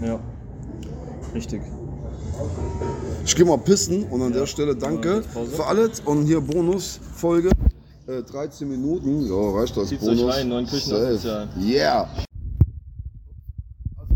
Ja. 0.00 0.06
Ja, 0.08 0.20
richtig. 1.34 1.60
Ich 3.24 3.36
gehe 3.36 3.44
mal 3.44 3.58
pissen 3.58 4.04
und 4.04 4.22
an 4.22 4.32
der 4.32 4.46
Stelle 4.46 4.72
Ja, 4.72 4.78
danke 4.78 5.22
für 5.22 5.66
alles 5.66 6.00
und 6.04 6.26
hier 6.26 6.40
Bonusfolge. 6.40 7.50
Äh, 8.06 8.22
13 8.22 8.68
Minuten, 8.68 9.26
ja, 9.26 9.58
reicht 9.58 9.76
das. 9.76 9.88
Zieht's 9.88 10.06
euch 10.06 10.24
rein, 10.24 10.50
Safe. 10.50 10.62
offiziell. 10.64 11.48
Yeah! 11.60 12.08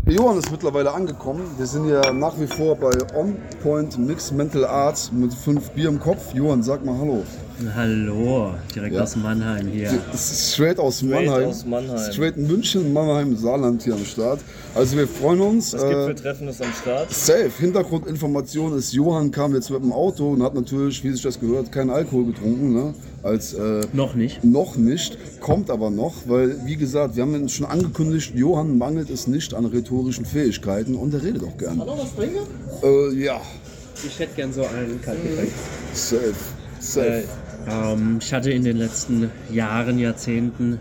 Johann 0.07 0.37
ist 0.37 0.51
mittlerweile 0.51 0.93
angekommen. 0.93 1.41
Wir 1.57 1.65
sind 1.65 1.89
ja 1.89 2.13
nach 2.13 2.39
wie 2.39 2.45
vor 2.45 2.75
bei 2.75 2.91
On 3.15 3.35
Point 3.63 3.97
Mix 3.97 4.31
Mental 4.31 4.63
Arts 4.63 5.11
mit 5.11 5.33
fünf 5.33 5.71
Bier 5.71 5.89
im 5.89 5.99
Kopf. 5.99 6.31
Johann, 6.35 6.61
sag 6.61 6.85
mal 6.85 6.95
Hallo. 6.99 7.23
Hallo, 7.73 8.53
direkt 8.75 8.95
Ja. 8.95 9.03
aus 9.03 9.15
Mannheim 9.15 9.67
hier. 9.67 9.89
Das 10.11 10.29
ist 10.31 10.53
straight 10.53 10.77
aus 10.77 11.01
Mannheim. 11.01 11.45
aus 11.47 11.65
Mannheim. 11.65 12.11
Straight 12.11 12.35
München, 12.35 12.91
Mannheim, 12.91 13.37
Saarland 13.37 13.81
hier 13.81 13.93
am 13.93 14.03
Start. 14.03 14.41
Also 14.73 14.97
wir 14.97 15.07
freuen 15.07 15.39
uns. 15.39 15.71
Das 15.71 15.83
äh, 15.83 15.87
Gipfeltreffen 15.87 16.49
ist 16.49 16.61
am 16.61 16.73
Start. 16.73 17.11
Safe. 17.13 17.49
Hintergrundinformation 17.57 18.77
ist, 18.77 18.91
Johann 18.91 19.31
kam 19.31 19.55
jetzt 19.55 19.69
mit 19.69 19.81
dem 19.81 19.93
Auto 19.93 20.31
und 20.31 20.43
hat 20.43 20.53
natürlich, 20.53 21.01
wie 21.05 21.11
sich 21.11 21.21
das 21.21 21.39
gehört, 21.39 21.71
keinen 21.71 21.91
Alkohol 21.91 22.25
getrunken. 22.25 22.73
Ne? 22.73 22.93
Als 23.23 23.53
äh, 23.53 23.81
Noch 23.93 24.15
nicht. 24.15 24.43
noch 24.43 24.75
nicht, 24.75 25.17
kommt 25.39 25.69
aber 25.69 25.89
noch, 25.89 26.13
weil, 26.27 26.57
wie 26.65 26.75
gesagt, 26.75 27.15
wir 27.15 27.23
haben 27.23 27.47
schon 27.47 27.65
angekündigt, 27.67 28.33
Johann 28.35 28.77
mangelt 28.77 29.09
es 29.09 29.27
nicht 29.27 29.53
an 29.53 29.65
rhetorischen 29.65 30.25
Fähigkeiten 30.25 30.95
und 30.95 31.13
er 31.13 31.23
redet 31.23 31.43
auch 31.43 31.57
gern. 31.57 31.79
Hallo, 31.79 31.97
was 31.97 32.13
trinken? 32.15 32.39
Äh, 32.83 33.13
ja, 33.23 33.39
Ich 34.05 34.19
hätte 34.19 34.35
gern 34.35 34.51
so 34.51 34.61
einen 34.61 35.01
Kaltgetränk. 35.01 35.49
safe. 35.93 36.33
Safe. 36.81 37.07
Äh, 37.09 37.23
Ähm, 37.69 38.19
ich 38.21 38.33
hatte 38.33 38.51
in 38.51 38.63
den 38.63 38.77
letzten 38.77 39.29
Jahren, 39.51 39.99
Jahrzehnten 39.99 40.79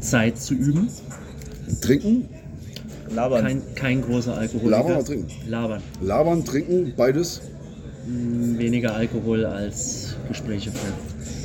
Zeit 0.00 0.38
zu 0.38 0.54
üben. 0.54 0.88
Trinken? 1.80 2.28
Labern. 3.14 3.42
kein, 3.44 3.62
kein 3.74 4.02
großer 4.02 4.36
Alkoholiker. 4.36 4.70
Labern 4.70 4.92
oder 4.96 5.04
trinken? 5.04 5.28
Labern. 5.48 5.82
Labern, 6.00 6.44
trinken, 6.44 6.92
beides. 6.96 7.40
Weniger 8.06 8.94
Alkohol 8.94 9.44
als 9.44 10.16
Gespräche 10.28 10.70
führen. 10.70 10.94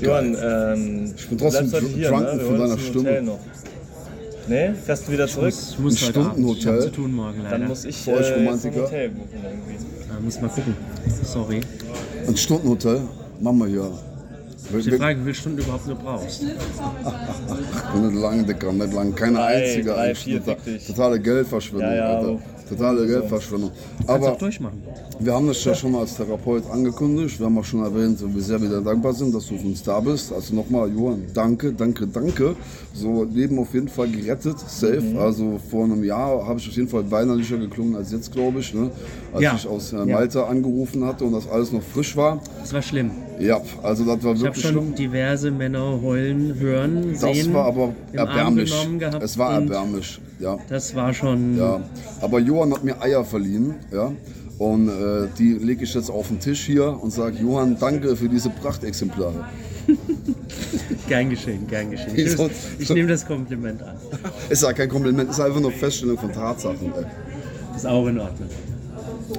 Johann, 0.02 0.38
ähm, 0.42 1.14
Ich 1.18 1.28
bin 1.28 1.38
trotzdem 1.38 1.72
drunken 1.72 2.00
ne? 2.00 2.08
Von 2.08 2.58
deiner 2.60 2.74
ein 2.74 2.80
Stimme. 2.80 3.00
Hotel 3.00 3.22
noch. 3.24 3.40
Nee, 4.48 4.74
fährst 4.74 5.08
du 5.08 5.12
wieder 5.12 5.28
zurück? 5.28 5.54
Ich 5.72 5.80
muss 5.80 6.04
Ein 6.04 6.16
Abend. 6.16 6.38
Ich 6.38 6.62
Stundenhotel? 6.62 6.82
zu 6.82 6.90
tun 6.92 7.14
morgen 7.14 7.42
leider. 7.44 7.58
Dann 7.58 7.68
muss 7.68 7.86
ich 7.86 7.98
Für 7.98 8.12
euch 8.14 8.30
äh, 8.30 8.34
ein? 8.36 8.48
Hotel 8.48 9.10
buchen 9.10 9.30
irgendwie. 9.34 9.86
Da 10.08 10.20
muss 10.24 10.42
mal 10.42 10.50
gucken. 10.50 10.76
Sorry. 11.24 11.62
Ein 12.28 12.38
Stundenhotel. 12.38 13.02
Machen 13.40 13.60
wir 13.74 14.15
hier. 14.76 14.86
Wir- 14.86 14.92
Die 14.92 14.92
wir- 14.92 14.98
Frage, 15.00 15.20
wie 15.20 15.24
viele 15.24 15.34
Stunden 15.36 15.58
du 15.58 15.64
überhaupt 15.64 15.88
nur 15.88 15.96
brauchst. 15.98 16.44
Nicht 16.44 18.22
lang, 18.22 18.46
Dicker, 18.46 18.74
nicht 18.74 18.94
lang. 18.94 19.16
Keine 19.16 19.38
Drei, 19.38 19.46
einzige. 19.64 19.90
drei, 19.92 20.16
vier, 20.16 20.40
Tota-. 20.44 20.58
Totale 20.88 21.20
Geldverschwendung, 21.20 21.90
Ja, 21.90 21.96
ja, 21.96 22.18
Alter. 22.20 22.40
Totale 22.70 23.06
Geldverschwendung. 23.06 23.72
Aber 24.08 24.32
auch 24.32 24.38
durchmachen. 24.40 24.82
wir 25.20 25.34
haben 25.34 25.48
das 25.48 25.64
ja 25.64 25.76
schon 25.76 25.92
mal 25.92 26.00
als 26.02 26.16
Therapeut 26.16 26.64
angekündigt. 26.72 27.38
Wir 27.40 27.46
haben 27.46 27.58
auch 27.60 27.64
schon 27.64 27.84
erwähnt, 27.84 28.18
wie 28.26 28.42
sehr 28.42 28.60
wir 28.60 28.68
dir 28.70 28.82
dankbar 28.82 29.14
sind, 29.14 29.36
dass 29.36 29.46
du 29.46 29.56
für 29.58 29.68
uns 29.68 29.84
da 29.84 30.00
bist. 30.00 30.34
Also 30.34 30.56
nochmal, 30.56 30.90
Johann, 30.92 31.26
danke, 31.34 31.72
danke, 31.74 32.08
danke. 32.08 32.56
So, 32.94 33.24
Leben 33.26 33.60
auf 33.60 33.72
jeden 33.76 33.88
Fall 33.88 34.08
gerettet, 34.08 34.58
safe. 34.68 35.00
Mhm. 35.02 35.18
Also 35.20 35.60
vor 35.70 35.84
einem 35.84 36.04
Jahr 36.04 36.48
habe 36.48 36.58
ich 36.60 36.68
auf 36.68 36.76
jeden 36.76 36.88
Fall 36.90 37.10
weinerlicher 37.12 37.58
geklungen 37.58 37.96
als 37.98 38.12
jetzt, 38.12 38.32
glaube 38.32 38.62
ich. 38.62 38.74
Ne? 38.74 38.90
Als 39.32 39.44
Ja. 39.44 39.54
ich 39.56 39.68
aus 39.68 39.94
äh. 39.94 39.98
Malta 40.04 40.46
angerufen 40.46 41.06
hatte 41.06 41.24
und 41.26 41.34
das 41.34 41.48
alles 41.48 41.72
noch 41.72 41.84
frisch 41.84 42.18
war. 42.18 42.42
Das 42.62 42.74
war 42.74 42.82
schlimm. 42.82 43.12
Ja, 43.40 43.62
also 43.84 44.06
das 44.06 44.24
war 44.24 44.34
Ich 44.34 44.40
habe 44.40 44.42
wirklich 44.44 44.64
schon 44.66 44.72
schlimm. 44.74 44.96
diverse 44.96 45.52
Männer 45.52 46.00
heulen, 46.02 46.56
hören, 46.60 47.12
Das 47.20 47.22
sehen. 47.22 47.54
war 47.54 47.66
aber 47.66 47.94
erbärmlich. 48.14 48.74
Es 49.22 49.38
war 49.38 49.54
erbärmlich, 49.56 50.20
ja. 50.40 50.58
Das 50.70 50.96
war 50.96 51.14
schon. 51.14 51.58
ja. 51.58 51.82
Aber 52.22 52.40
Johann 52.40 52.74
hat 52.74 52.84
mir 52.84 53.02
Eier 53.02 53.24
verliehen, 53.26 53.76
ja. 53.92 54.12
Und 54.58 54.88
äh, 54.88 55.28
die 55.38 55.52
lege 55.54 55.84
ich 55.84 55.94
jetzt 55.94 56.10
auf 56.10 56.30
den 56.30 56.40
Tisch 56.40 56.66
hier 56.66 56.98
und 57.02 57.12
sage, 57.12 57.36
Johann, 57.42 57.76
danke 57.78 58.16
für 58.16 58.30
diese 58.30 58.50
Prachtexemplare. 58.50 59.44
Gern 61.08 61.30
geschehen, 61.30 61.68
gern 61.68 61.92
geschehen. 61.92 62.14
Ich, 62.16 62.32
sonst- 62.32 62.56
ich 62.80 62.90
nehme 62.90 63.10
das 63.10 63.26
Kompliment 63.26 63.84
an. 63.84 63.96
Ist 64.50 64.64
ja 64.64 64.74
kein 64.74 64.90
Kompliment, 64.90 65.30
ist 65.30 65.40
einfach 65.40 65.60
nur 65.60 65.72
Feststellung 65.72 66.18
von 66.18 66.32
Tatsachen. 66.32 66.92
Ey. 66.98 67.06
Ist 67.76 67.86
auch 67.86 68.08
in 68.08 68.20
Ordnung. 68.20 68.50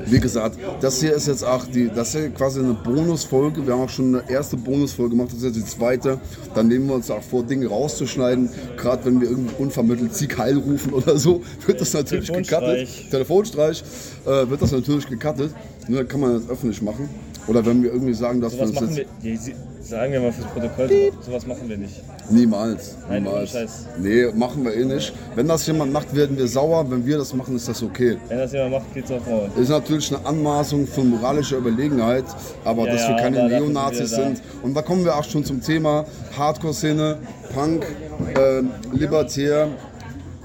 Wie 0.07 0.21
gesagt, 0.21 0.59
das 0.81 1.01
hier 1.01 1.15
ist 1.15 1.27
jetzt 1.27 1.45
auch 1.45 1.65
die, 1.67 1.91
das 1.95 2.13
hier 2.13 2.31
quasi 2.31 2.61
eine 2.61 2.75
Bonusfolge. 2.75 3.67
Wir 3.67 3.75
haben 3.75 3.83
auch 3.83 3.89
schon 3.89 4.15
eine 4.15 4.31
erste 4.31 4.57
Bonusfolge 4.57 5.11
gemacht, 5.11 5.29
das 5.31 5.39
ist 5.39 5.45
jetzt 5.45 5.57
die 5.57 5.65
zweite. 5.65 6.19
Dann 6.55 6.69
nehmen 6.69 6.89
wir 6.89 6.95
uns 6.95 7.11
auch 7.11 7.23
vor, 7.23 7.43
Dinge 7.43 7.67
rauszuschneiden. 7.67 8.49
Gerade 8.77 9.05
wenn 9.05 9.21
wir 9.21 9.31
irgendwie 9.31 9.55
unvermittelt 9.59 10.15
Sieg 10.15 10.37
Heil 10.39 10.59
rufen 10.59 10.93
oder 10.93 11.17
so, 11.19 11.43
wird 11.67 11.81
das 11.81 11.93
natürlich 11.93 12.33
gecuttet. 12.33 12.89
Telefonstreich 13.11 13.83
äh, 14.25 14.49
wird 14.49 14.63
das 14.63 14.73
natürlich 14.73 15.09
gecuttet. 15.09 15.53
Nur 15.89 16.05
kann 16.05 16.21
man 16.21 16.35
das 16.35 16.49
öffentlich 16.49 16.83
machen. 16.83 17.09
Oder 17.47 17.65
wenn 17.65 17.83
wir 17.83 17.93
irgendwie 17.93 18.15
sagen, 18.15 18.41
dass 18.41 18.53
Sowas 18.53 18.73
wir 18.73 18.83
uns 18.83 18.97
jetzt 18.97 19.09
wir, 19.23 19.55
sagen 19.89 20.13
wir 20.13 20.21
mal 20.21 20.33
fürs 20.33 20.47
Protokoll, 20.49 20.91
sowas 21.21 21.47
machen 21.47 21.69
wir 21.69 21.77
nicht. 21.79 22.03
niemals, 22.31 22.97
Nein, 23.09 23.23
niemals. 23.23 23.51
Scheiß. 23.53 23.87
Nee, 23.99 24.27
machen 24.35 24.65
wir 24.65 24.75
eh 24.75 24.85
nicht. 24.85 25.13
Wenn 25.35 25.47
das 25.49 25.67
jemand 25.67 25.93
macht, 25.93 26.15
werden 26.15 26.37
wir 26.37 26.47
sauer. 26.49 26.91
Wenn 26.91 27.07
wir 27.07 27.19
das 27.19 27.33
machen, 27.35 27.57
ist 27.57 27.69
das 27.69 27.83
okay. 27.83 28.17
Wenn 28.29 28.39
das 28.39 28.53
jemand 28.53 28.73
macht, 28.73 28.95
geht's 28.95 29.11
auf 29.13 29.25
Maul. 29.27 29.49
ist 29.61 29.69
natürlich 29.69 30.15
eine 30.15 30.27
Anmaßung 30.27 30.87
von 30.87 31.09
moralischer 31.11 31.59
Überlegenheit, 31.59 32.25
aber 32.65 32.87
Ja, 32.87 32.93
dass 32.95 33.03
wir 33.09 33.17
ja, 33.17 33.23
keine 33.23 33.37
dafür 33.39 33.61
Neonazis 33.61 34.11
da. 34.11 34.17
sind. 34.25 34.43
Und 34.63 34.75
da 34.75 34.83
kommen 34.83 35.05
wir 35.05 35.15
auch 35.17 35.25
schon 35.25 35.45
zum 35.45 35.61
Thema 35.63 36.05
Hardcore-Szene, 36.37 37.19
Punk, 37.55 37.85
äh, 38.35 38.63
Libertär, 38.97 39.69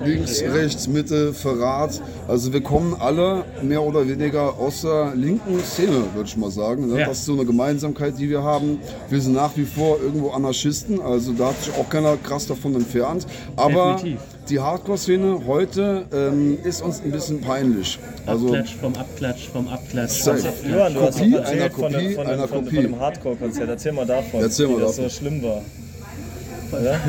links, 0.06 0.42
rechts, 0.42 0.88
Mitte, 0.88 1.34
Verrat. 1.34 2.02
Also 2.28 2.52
wir 2.54 2.62
kommen 2.62 2.96
alle 3.00 3.44
mehr 3.62 3.82
oder 3.82 4.08
weniger 4.08 4.58
aus 4.58 4.82
der 4.82 5.14
linken 5.16 5.60
Szene, 5.64 6.04
würde 6.14 6.28
ich 6.28 6.38
mal 6.38 6.52
sagen. 6.52 6.88
ne? 6.88 7.00
Ja. 7.02 7.08
Das 7.08 7.20
ist 7.20 7.26
so 7.26 7.34
eine 7.34 7.46
Gemeinsamkeit, 7.46 8.18
die 8.18 8.30
wir 8.30 8.44
haben. 8.44 8.80
Wir 9.10 9.22
sind 9.22 9.34
nach 9.34 9.52
wie 9.56 9.66
vor 9.66 9.98
irgendwo 10.02 10.30
Anarchisten, 10.32 11.02
also 11.02 11.34
da 11.34 11.48
hat 11.50 11.62
sich 11.64 11.74
auch 11.76 11.90
keiner 11.90 12.18
krass 12.18 12.48
davon 12.48 12.76
entfernt. 12.76 13.26
Aber 13.56 13.94
Definitiv. 13.96 14.22
die 14.50 14.60
Hardcore-Szene 14.60 15.42
heute 15.48 16.06
ähm, 16.14 16.58
ist 16.64 16.82
uns 16.82 17.02
ein 17.02 17.12
bisschen 17.12 17.42
peinlich. 17.42 18.00
Also 18.26 18.48
Abklatsch 18.48 18.76
vom 18.80 18.96
Abklatsch 18.96 19.48
vom 19.50 19.68
Abklatsch. 19.68 20.12
Safe. 20.12 20.38
vom 20.40 20.48
Abklatsch. 20.50 20.72
Johann, 20.76 20.94
du 20.94 21.02
hast 21.02 21.18
Kopie 21.20 21.38
einer 21.38 21.70
von, 21.72 21.92
Kopie 21.94 22.14
von, 22.14 22.28
einer 22.28 22.38
dem- 22.38 22.50
von, 22.50 22.64
Kopie. 22.66 22.76
von 22.76 22.84
dem 22.86 23.00
Hardcore-Konzert. 23.00 23.70
Erzähl 23.70 23.92
mal 23.94 24.06
davon, 24.06 24.42
Erzähl 24.42 24.68
mal 24.68 24.78
wie 24.78 24.82
das 24.82 24.96
davon. 24.96 25.10
so 25.10 25.16
schlimm 25.18 25.44
war. 25.44 25.62
Oder? 26.80 27.00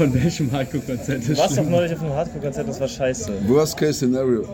Von 0.00 0.14
welchem 0.14 0.50
Hardcore-Konzert 0.50 1.28
Du 1.28 1.32
ist 1.32 1.38
warst 1.38 1.58
doch 1.58 1.68
neulich 1.68 1.92
auf 1.92 2.00
einem 2.00 2.14
Hardcore-Konzert, 2.14 2.66
das 2.66 2.80
war 2.80 2.88
scheiße. 2.88 3.32
Worst 3.46 3.76
Case 3.76 3.92
Scenario. 3.92 4.46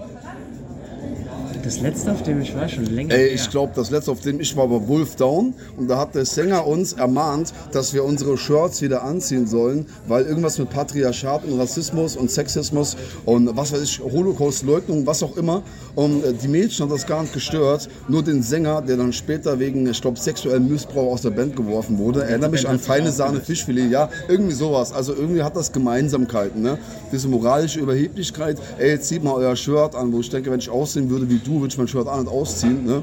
Das 1.66 1.80
letzte, 1.80 2.12
auf 2.12 2.22
dem 2.22 2.40
ich 2.40 2.54
war, 2.54 2.68
schon 2.68 2.86
länger 2.86 3.12
Ey, 3.12 3.30
ich 3.30 3.50
glaube, 3.50 3.72
das 3.74 3.90
letzte, 3.90 4.12
auf 4.12 4.20
dem 4.20 4.38
ich 4.38 4.56
war, 4.56 4.70
war 4.70 4.86
Wolf 4.86 5.16
Down. 5.16 5.52
Und 5.76 5.88
da 5.88 5.98
hat 5.98 6.14
der 6.14 6.24
Sänger 6.24 6.64
uns 6.64 6.92
ermahnt, 6.92 7.52
dass 7.72 7.92
wir 7.92 8.04
unsere 8.04 8.38
Shirts 8.38 8.82
wieder 8.82 9.02
anziehen 9.02 9.48
sollen, 9.48 9.84
weil 10.06 10.26
irgendwas 10.26 10.60
mit 10.60 10.70
Patriarchat 10.70 11.44
und 11.44 11.58
Rassismus 11.58 12.16
und 12.16 12.30
Sexismus 12.30 12.96
und 13.24 13.56
was 13.56 13.72
weiß 13.72 13.82
ich, 13.82 13.98
Holocaust-Leugnung, 13.98 15.08
was 15.08 15.24
auch 15.24 15.36
immer. 15.36 15.64
Und 15.96 16.22
äh, 16.24 16.34
die 16.34 16.46
Mädchen 16.46 16.86
hat 16.86 16.94
das 16.94 17.04
gar 17.04 17.22
nicht 17.22 17.34
gestört. 17.34 17.88
Nur 18.06 18.22
den 18.22 18.44
Sänger, 18.44 18.80
der 18.80 18.96
dann 18.96 19.12
später 19.12 19.58
wegen, 19.58 19.88
ich 19.88 20.00
glaube, 20.00 20.20
sexuellem 20.20 20.68
Missbrauch 20.68 21.14
aus 21.14 21.22
der 21.22 21.30
Band 21.30 21.56
geworfen 21.56 21.98
wurde. 21.98 22.22
Erinnert 22.22 22.52
mich 22.52 22.68
an 22.68 22.78
feine 22.78 23.10
Sahne 23.10 23.40
Fischfilet, 23.40 23.90
ja, 23.90 24.08
irgendwie 24.28 24.54
sowas. 24.54 24.92
Also 24.92 25.14
irgendwie 25.14 25.42
hat 25.42 25.56
das 25.56 25.72
Gemeinsamkeiten, 25.72 26.62
ne? 26.62 26.78
Diese 27.10 27.26
moralische 27.26 27.80
Überheblichkeit, 27.80 28.56
ey, 28.78 28.90
jetzt 28.90 29.08
zieht 29.08 29.24
mal 29.24 29.34
euer 29.34 29.56
Shirt 29.56 29.96
an, 29.96 30.12
wo 30.12 30.20
ich 30.20 30.30
denke, 30.30 30.52
wenn 30.52 30.60
ich 30.60 30.70
aussehen 30.70 31.10
würde 31.10 31.28
wie 31.28 31.38
du, 31.38 31.55
würde 31.60 31.72
ich 31.72 31.78
mein 31.78 31.88
Shirt 31.88 32.06
an 32.06 32.20
und 32.20 32.28
ausziehen, 32.28 32.84
ne? 32.84 33.02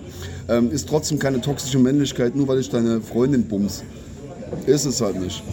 Ähm, 0.50 0.72
ist 0.72 0.88
trotzdem 0.88 1.20
keine 1.20 1.42
toxische 1.42 1.80
Männlichkeit, 1.80 2.36
nur 2.36 2.48
weil 2.48 2.60
ich 2.60 2.70
deine 2.70 3.02
Freundin 3.02 3.44
bums. 3.44 3.84
Ist 4.66 4.86
es 4.86 5.02
halt 5.02 5.20
nicht. 5.20 5.44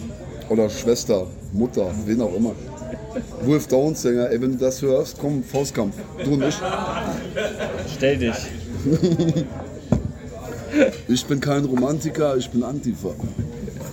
Oder 0.49 0.69
Schwester, 0.69 1.27
Mutter, 1.53 1.91
wen 2.05 2.21
auch 2.21 2.35
immer. 2.35 2.53
Wolf 3.45 3.67
Downs 3.67 4.01
Sänger, 4.01 4.29
ey, 4.29 4.41
wenn 4.41 4.51
du 4.51 4.57
das 4.57 4.81
hörst, 4.81 5.17
komm, 5.19 5.43
Faustkampf. 5.43 5.95
Du 6.23 6.35
nicht. 6.35 6.59
Stell 7.95 8.17
dich. 8.17 8.35
Ich 11.07 11.25
bin 11.25 11.39
kein 11.39 11.65
Romantiker, 11.65 12.37
ich 12.37 12.49
bin 12.49 12.63
Antifa. 12.63 13.09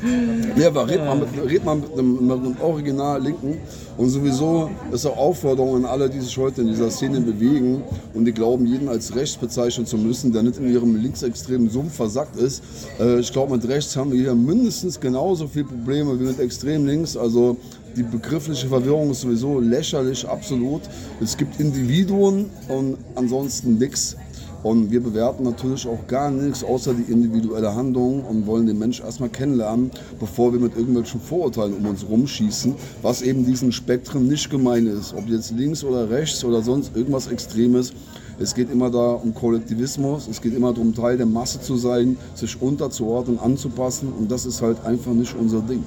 Nee, 0.03 0.65
aber 0.65 0.89
red 0.89 1.05
mal 1.05 1.17
mit, 1.17 1.29
red 1.45 1.65
mal 1.65 1.77
mit, 1.77 1.93
einem, 1.93 2.27
mit 2.27 2.37
einem 2.39 2.57
Original 2.61 3.23
Linken. 3.23 3.59
Und 3.97 4.11
sowieso 4.11 4.71
ist 4.93 5.07
auch 5.07 5.17
Aufforderung 5.17 5.77
an 5.77 5.85
alle, 5.85 6.09
die 6.09 6.21
sich 6.21 6.37
heute 6.39 6.61
in 6.61 6.69
dieser 6.69 6.91
Szene 6.91 7.21
bewegen 7.21 7.83
und 8.15 8.25
die 8.25 8.33
glauben, 8.33 8.67
jeden 8.67 8.89
als 8.89 9.15
rechts 9.15 9.37
bezeichnen 9.37 9.87
zu 9.87 9.99
müssen, 9.99 10.33
der 10.33 10.43
nicht 10.43 10.59
in 10.59 10.73
ihrem 10.73 10.97
linksextremen 10.97 11.69
Sumpf 11.69 11.95
versackt 11.95 12.37
ist. 12.37 12.63
Äh, 13.01 13.21
ich 13.21 13.33
glaube, 13.33 13.57
mit 13.57 13.67
rechts 13.69 13.97
haben 13.97 14.13
wir 14.13 14.21
hier 14.21 14.35
mindestens 14.35 15.01
genauso 15.01 15.49
viele 15.49 15.65
Probleme 15.65 16.19
wie 16.21 16.25
mit 16.25 16.39
extrem 16.39 16.87
links. 16.87 17.17
Also 17.17 17.57
die 17.97 18.05
begriffliche 18.05 18.69
Verwirrung 18.69 19.11
ist 19.11 19.23
sowieso 19.23 19.59
lächerlich, 19.59 20.27
absolut. 20.29 20.83
Es 21.21 21.37
gibt 21.37 21.59
Individuen 21.59 22.51
und 22.69 22.99
ansonsten 23.17 23.79
nichts. 23.79 24.17
Und 24.63 24.91
wir 24.91 25.01
bewerten 25.01 25.45
natürlich 25.45 25.87
auch 25.87 26.07
gar 26.09 26.31
nichts 26.31 26.65
außer 26.65 26.93
die 26.93 27.11
individuelle 27.13 27.75
Handlung 27.75 28.25
und 28.25 28.47
wollen 28.47 28.67
den 28.67 28.79
Mensch 28.79 29.01
erstmal 29.01 29.29
kennenlernen, 29.29 29.91
bevor 30.19 30.53
wir 30.53 30.59
mit 30.59 30.77
irgendwelchen 30.77 31.21
Vorurteilen 31.21 31.75
um 31.75 31.87
uns 31.87 32.05
rumschießen, 32.09 32.75
was 33.03 33.23
eben 33.23 33.47
diesen 33.47 33.71
Spektren 33.71 34.27
nicht 34.27 34.51
gemein 34.51 34.87
ist. 34.87 35.15
Ob 35.15 35.29
jetzt 35.29 35.53
links 35.53 35.85
oder 35.85 36.11
rechts 36.11 36.45
oder 36.45 36.63
sonst 36.63 36.97
irgendwas 36.97 37.29
Extremes. 37.29 37.93
Es 38.41 38.55
geht 38.55 38.71
immer 38.71 38.91
da 38.91 39.13
um 39.13 39.35
Kollektivismus, 39.35 40.29
es 40.29 40.41
geht 40.41 40.55
immer 40.55 40.73
darum, 40.73 40.95
Teil 40.95 41.17
der 41.17 41.27
Masse 41.27 41.61
zu 41.61 41.77
sein, 41.77 42.17
sich 42.35 42.61
unterzuordnen, 42.63 43.39
anzupassen 43.41 44.13
und 44.17 44.31
das 44.31 44.47
ist 44.47 44.63
halt 44.63 44.85
einfach 44.85 45.13
nicht 45.13 45.35
unser 45.37 45.61
Ding. 45.61 45.83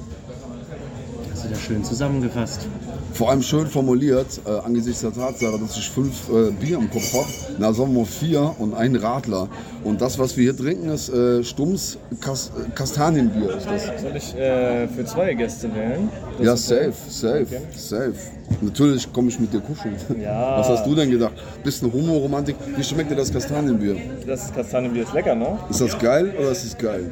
Hast 1.32 1.46
du 1.46 1.50
das 1.50 1.62
schön 1.62 1.84
zusammengefasst. 1.84 2.68
Vor 3.14 3.30
allem 3.30 3.42
schön 3.42 3.68
formuliert, 3.68 4.42
äh, 4.46 4.66
angesichts 4.66 5.02
der 5.02 5.14
Tatsache, 5.14 5.60
dass 5.60 5.78
ich 5.78 5.90
fünf 5.90 6.30
äh, 6.30 6.52
Bier 6.52 6.78
im 6.78 6.90
Kopf 6.90 7.14
habe. 7.14 7.28
Na, 7.60 7.74
sagen 7.74 7.94
wir 7.96 8.06
vier 8.06 8.56
und 8.58 8.74
ein 8.74 8.96
Radler. 8.96 9.48
Und 9.84 10.02
das, 10.02 10.18
was 10.18 10.38
wir 10.38 10.44
hier 10.44 10.58
trinken, 10.58 10.90
ist 10.90 11.10
äh, 11.10 11.44
Stumms 11.44 11.98
Kas 12.20 12.52
äh, 12.58 12.70
Kastanienbier. 12.72 13.58
Ist 13.58 13.68
das. 13.68 14.02
Soll 14.02 14.16
ich 14.16 14.36
äh, 14.36 14.88
für 14.88 15.06
zwei 15.06 15.34
Gäste 15.34 15.74
wählen? 15.74 16.10
Das 16.38 16.46
Ja, 16.46 16.56
safe, 16.56 16.94
safe, 17.10 17.48
safe. 17.76 18.14
Natürlich 18.62 19.12
komme 19.12 19.30
ich 19.30 19.40
mit 19.40 19.54
dir 19.54 19.62
kuscheln. 19.62 19.96
Ja. 20.22 20.58
Was 20.60 20.70
hast 20.70 20.86
du 20.86 20.96
denn 20.96 21.10
gedacht? 21.10 21.34
Bist 21.64 21.84
eine 21.84 21.92
Homoromantik? 21.92 22.56
Wie 22.76 22.84
schmeckt 22.84 23.12
dir 23.12 23.16
das 23.16 23.32
Kastanienbier? 23.32 23.98
Das 24.26 24.54
Kastanienbier 24.54 25.04
ist 25.04 25.14
lecker, 25.14 25.36
ne? 25.36 25.58
Ist 25.70 25.82
das 25.82 25.98
geil 25.98 26.34
oder 26.38 26.52
ist 26.52 26.64
es 26.64 26.78
geil? 26.78 27.12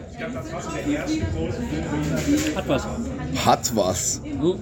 Hat 2.55 2.67
was. 2.67 2.87
Hat 3.45 3.75
was. 3.75 4.21
So. 4.41 4.59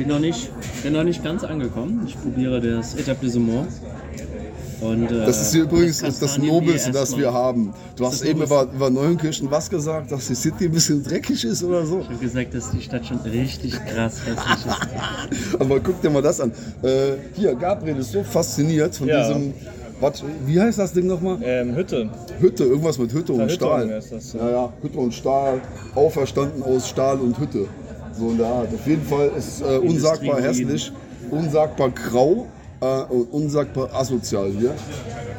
Bin 0.00 0.08
noch 0.08 0.18
nicht, 0.18 0.48
bin 0.82 0.94
noch 0.94 1.04
nicht 1.04 1.22
ganz 1.22 1.44
angekommen. 1.44 2.04
Ich 2.06 2.18
probiere 2.18 2.58
das 2.58 2.94
Etablissement. 2.94 3.68
Und, 4.80 5.10
äh, 5.12 5.26
Das 5.26 5.42
ist 5.42 5.52
hier 5.52 5.64
übrigens 5.64 6.00
das, 6.00 6.18
Kastanienbier 6.20 6.52
Nobelste, 6.62 6.90
das 6.90 7.14
wir 7.18 7.30
haben. 7.34 7.74
Du 7.96 8.06
hast 8.06 8.22
das 8.22 8.28
eben 8.30 8.40
über, 8.40 8.66
über 8.74 8.88
Neunkirchen 8.88 9.50
was 9.50 9.68
gesagt, 9.68 10.10
dass 10.10 10.28
die 10.28 10.34
City 10.34 10.64
ein 10.64 10.70
bisschen 10.70 11.04
dreckig 11.04 11.44
ist 11.44 11.62
oder 11.62 11.84
so. 11.84 12.00
Ich 12.00 12.06
habe 12.06 12.16
gesagt, 12.16 12.54
dass 12.54 12.70
die 12.70 12.80
Stadt 12.80 13.04
schon 13.04 13.18
richtig 13.18 13.72
krass 13.72 14.22
hässlich 14.24 14.66
ist. 14.66 15.54
Aber 15.60 15.78
guck 15.80 16.00
dir 16.00 16.08
mal 16.08 16.22
das 16.22 16.40
an. 16.40 16.50
Äh, 16.82 17.16
hier, 17.34 17.54
Gabriel 17.54 17.98
ist 17.98 18.12
so 18.12 18.22
fasziniert 18.22 18.96
von 18.96 19.06
Ja. 19.06 19.28
diesem. 19.28 19.52
Was, 20.00 20.24
wie 20.46 20.58
heißt 20.58 20.78
das 20.78 20.94
Ding 20.94 21.08
nochmal? 21.08 21.36
Ähm, 21.42 21.76
Hütte. 21.76 22.08
Hütte, 22.38 22.64
irgendwas 22.64 22.96
mit 22.96 23.12
Hütte 23.12 23.34
und 23.34 23.52
Stahl. 23.52 23.86
das, 23.86 24.32
ja. 24.32 24.40
ja, 24.40 24.50
ja, 24.50 24.72
Hütte 24.80 24.98
und 24.98 25.12
Stahl, 25.12 25.60
auferstanden 25.94 26.62
aus 26.62 26.88
Stahl 26.88 27.18
und 27.20 27.38
Hütte. 27.38 27.66
So 28.20 28.28
in 28.30 28.36
der 28.38 28.46
Art. 28.48 28.68
Auf 28.74 28.86
jeden 28.86 29.02
Fall 29.06 29.30
ist 29.38 29.62
äh, 29.62 29.78
unsagbar 29.78 30.42
hässlich, 30.42 30.92
unsagbar 31.30 31.88
grau 31.90 32.46
äh, 32.82 32.84
und 33.08 33.32
unsagbar 33.32 33.88
asozial 33.94 34.50
hier. 34.50 34.74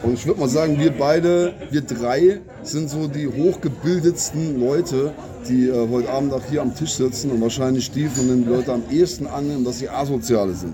Und 0.01 0.15
ich 0.15 0.25
würde 0.25 0.39
mal 0.39 0.49
sagen, 0.49 0.79
wir 0.79 0.91
beide, 0.91 1.53
wir 1.69 1.81
drei, 1.81 2.39
sind 2.63 2.89
so 2.89 3.07
die 3.07 3.27
hochgebildetsten 3.27 4.59
Leute, 4.59 5.13
die 5.47 5.67
äh, 5.67 5.87
heute 5.91 6.09
Abend 6.09 6.33
auch 6.33 6.41
hier 6.49 6.63
am 6.63 6.73
Tisch 6.73 6.93
sitzen 6.93 7.29
und 7.29 7.39
wahrscheinlich 7.41 7.91
die 7.91 8.07
von 8.07 8.27
den 8.27 8.49
Leuten 8.49 8.71
am 8.71 8.83
ehesten 8.89 9.27
annehmen, 9.27 9.63
dass 9.63 9.77
sie 9.77 9.87
Asoziale 9.87 10.53
sind. 10.55 10.73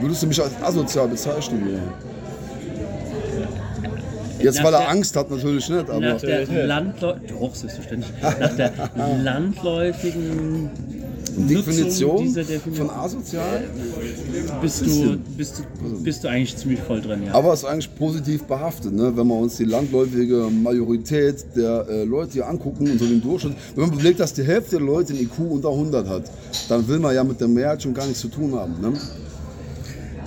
Würdest 0.00 0.22
du 0.22 0.26
mich 0.26 0.42
als 0.42 0.52
asozial 0.62 1.08
bezeichnen? 1.08 1.62
Hier? 1.66 1.80
Jetzt, 4.44 4.56
Nach 4.58 4.64
weil 4.64 4.74
er 4.74 4.80
der- 4.80 4.88
Angst 4.90 5.16
hat, 5.16 5.30
natürlich 5.30 5.66
nicht. 5.70 5.88
Aber 5.88 6.00
Nach 6.00 6.20
der. 6.20 6.46
Landläufigen, 6.66 7.38
doch, 7.40 7.54
selbstverständlich. 7.54 8.12
Nach 8.20 8.56
der 8.56 8.72
landläufigen 9.22 10.68
Definition 11.36 12.34
von 12.74 12.90
asozial. 12.90 13.64
bist 14.60 14.86
du, 14.86 15.18
bist, 15.36 15.58
du, 15.58 16.02
bist 16.02 16.24
du 16.24 16.28
eigentlich 16.28 16.56
ziemlich 16.56 16.80
voll 16.80 17.00
drin, 17.00 17.22
ja. 17.26 17.34
Aber 17.34 17.52
es 17.52 17.60
ist 17.60 17.64
eigentlich 17.66 17.94
positiv 17.94 18.44
behaftet, 18.44 18.92
ne? 18.92 19.16
wenn 19.16 19.26
wir 19.26 19.36
uns 19.36 19.56
die 19.56 19.64
landläufige 19.64 20.48
Majorität 20.50 21.44
der 21.56 21.86
äh, 21.88 22.04
Leute 22.04 22.32
hier 22.34 22.48
angucken 22.48 22.90
und 22.90 22.98
so 22.98 23.06
den 23.06 23.22
Durchschnitt. 23.22 23.54
Wenn 23.74 23.86
man 23.88 23.94
überlegt, 23.94 24.20
dass 24.20 24.34
die 24.34 24.44
Hälfte 24.44 24.76
der 24.76 24.86
Leute 24.86 25.12
ein 25.14 25.20
IQ 25.20 25.38
unter 25.50 25.70
100 25.70 26.08
hat, 26.08 26.24
dann 26.68 26.86
will 26.88 26.98
man 26.98 27.14
ja 27.14 27.24
mit 27.24 27.40
der 27.40 27.48
Mehrheit 27.48 27.82
schon 27.82 27.94
gar 27.94 28.04
nichts 28.06 28.20
zu 28.20 28.28
tun 28.28 28.54
haben. 28.54 28.80
Ne? 28.80 28.92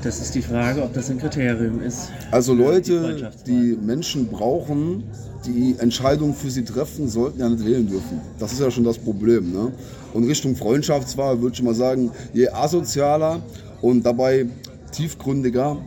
Das 0.04 0.22
ist 0.22 0.36
die 0.36 0.42
Frage, 0.42 0.84
ob 0.84 0.94
das 0.94 1.10
ein 1.10 1.18
Kriterium 1.18 1.82
ist. 1.82 2.10
Also 2.32 2.54
Die 2.56 2.62
Leute, 2.62 3.02
Freundschaftswahl. 3.02 3.44
die 3.46 3.78
Menschen 3.84 4.28
brauchen, 4.28 5.04
die 5.46 5.76
Entscheidungen 5.80 6.34
für 6.34 6.50
sie 6.50 6.64
treffen, 6.64 7.08
sollten 7.08 7.40
ja 7.40 7.50
nicht 7.50 7.66
wählen 7.66 7.88
dürfen. 7.88 8.22
Das 8.40 8.54
ist 8.54 8.60
ja 8.60 8.70
schon 8.72 8.84
das 8.84 8.98
Problem. 8.98 9.52
Ne? 9.52 9.72
Und 10.14 10.26
Richtung 10.26 10.56
Freundschaftswahl 10.56 11.42
würde 11.42 11.56
ich 11.56 11.62
mal 11.62 11.76
sagen, 11.76 12.12
je 12.34 12.50
asozialer 12.50 13.42
und 13.82 14.06
dabei 14.06 14.48
tiefgründiger 14.92 15.78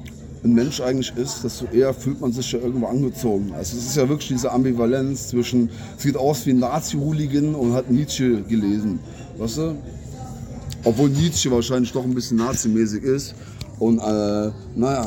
ein 0.45 0.55
Mensch 0.55 0.81
eigentlich 0.81 1.13
ist, 1.17 1.43
desto 1.43 1.67
eher 1.67 1.93
fühlt 1.93 2.21
man 2.21 2.33
sich 2.33 2.53
ja 2.53 2.61
irgendwo 2.61 2.87
angezogen. 2.87 3.53
Also 3.55 3.77
es 3.77 3.87
ist 3.87 3.97
ja 3.97 4.09
wirklich 4.09 4.29
diese 4.29 4.53
Ambivalenz 4.53 5.29
zwischen, 5.29 5.71
sieht 5.97 6.17
aus 6.17 6.47
wie 6.47 6.51
ein 6.51 6.61
Nazi-Hooligan 6.61 7.55
und 7.55 7.73
hat 7.73 7.91
Nietzsche 7.91 8.43
gelesen. 8.43 9.01
Weißt 9.37 9.59
du? 9.59 9.75
Obwohl 10.85 11.11
Nietzsche 11.11 11.51
wahrscheinlich 11.51 11.93
doch 11.93 12.05
ein 12.05 12.15
bisschen 12.15 12.37
nazimäßig 12.39 13.03
ist. 13.03 13.35
Und 13.79 13.99
äh, 13.99 14.51
naja, 14.77 15.07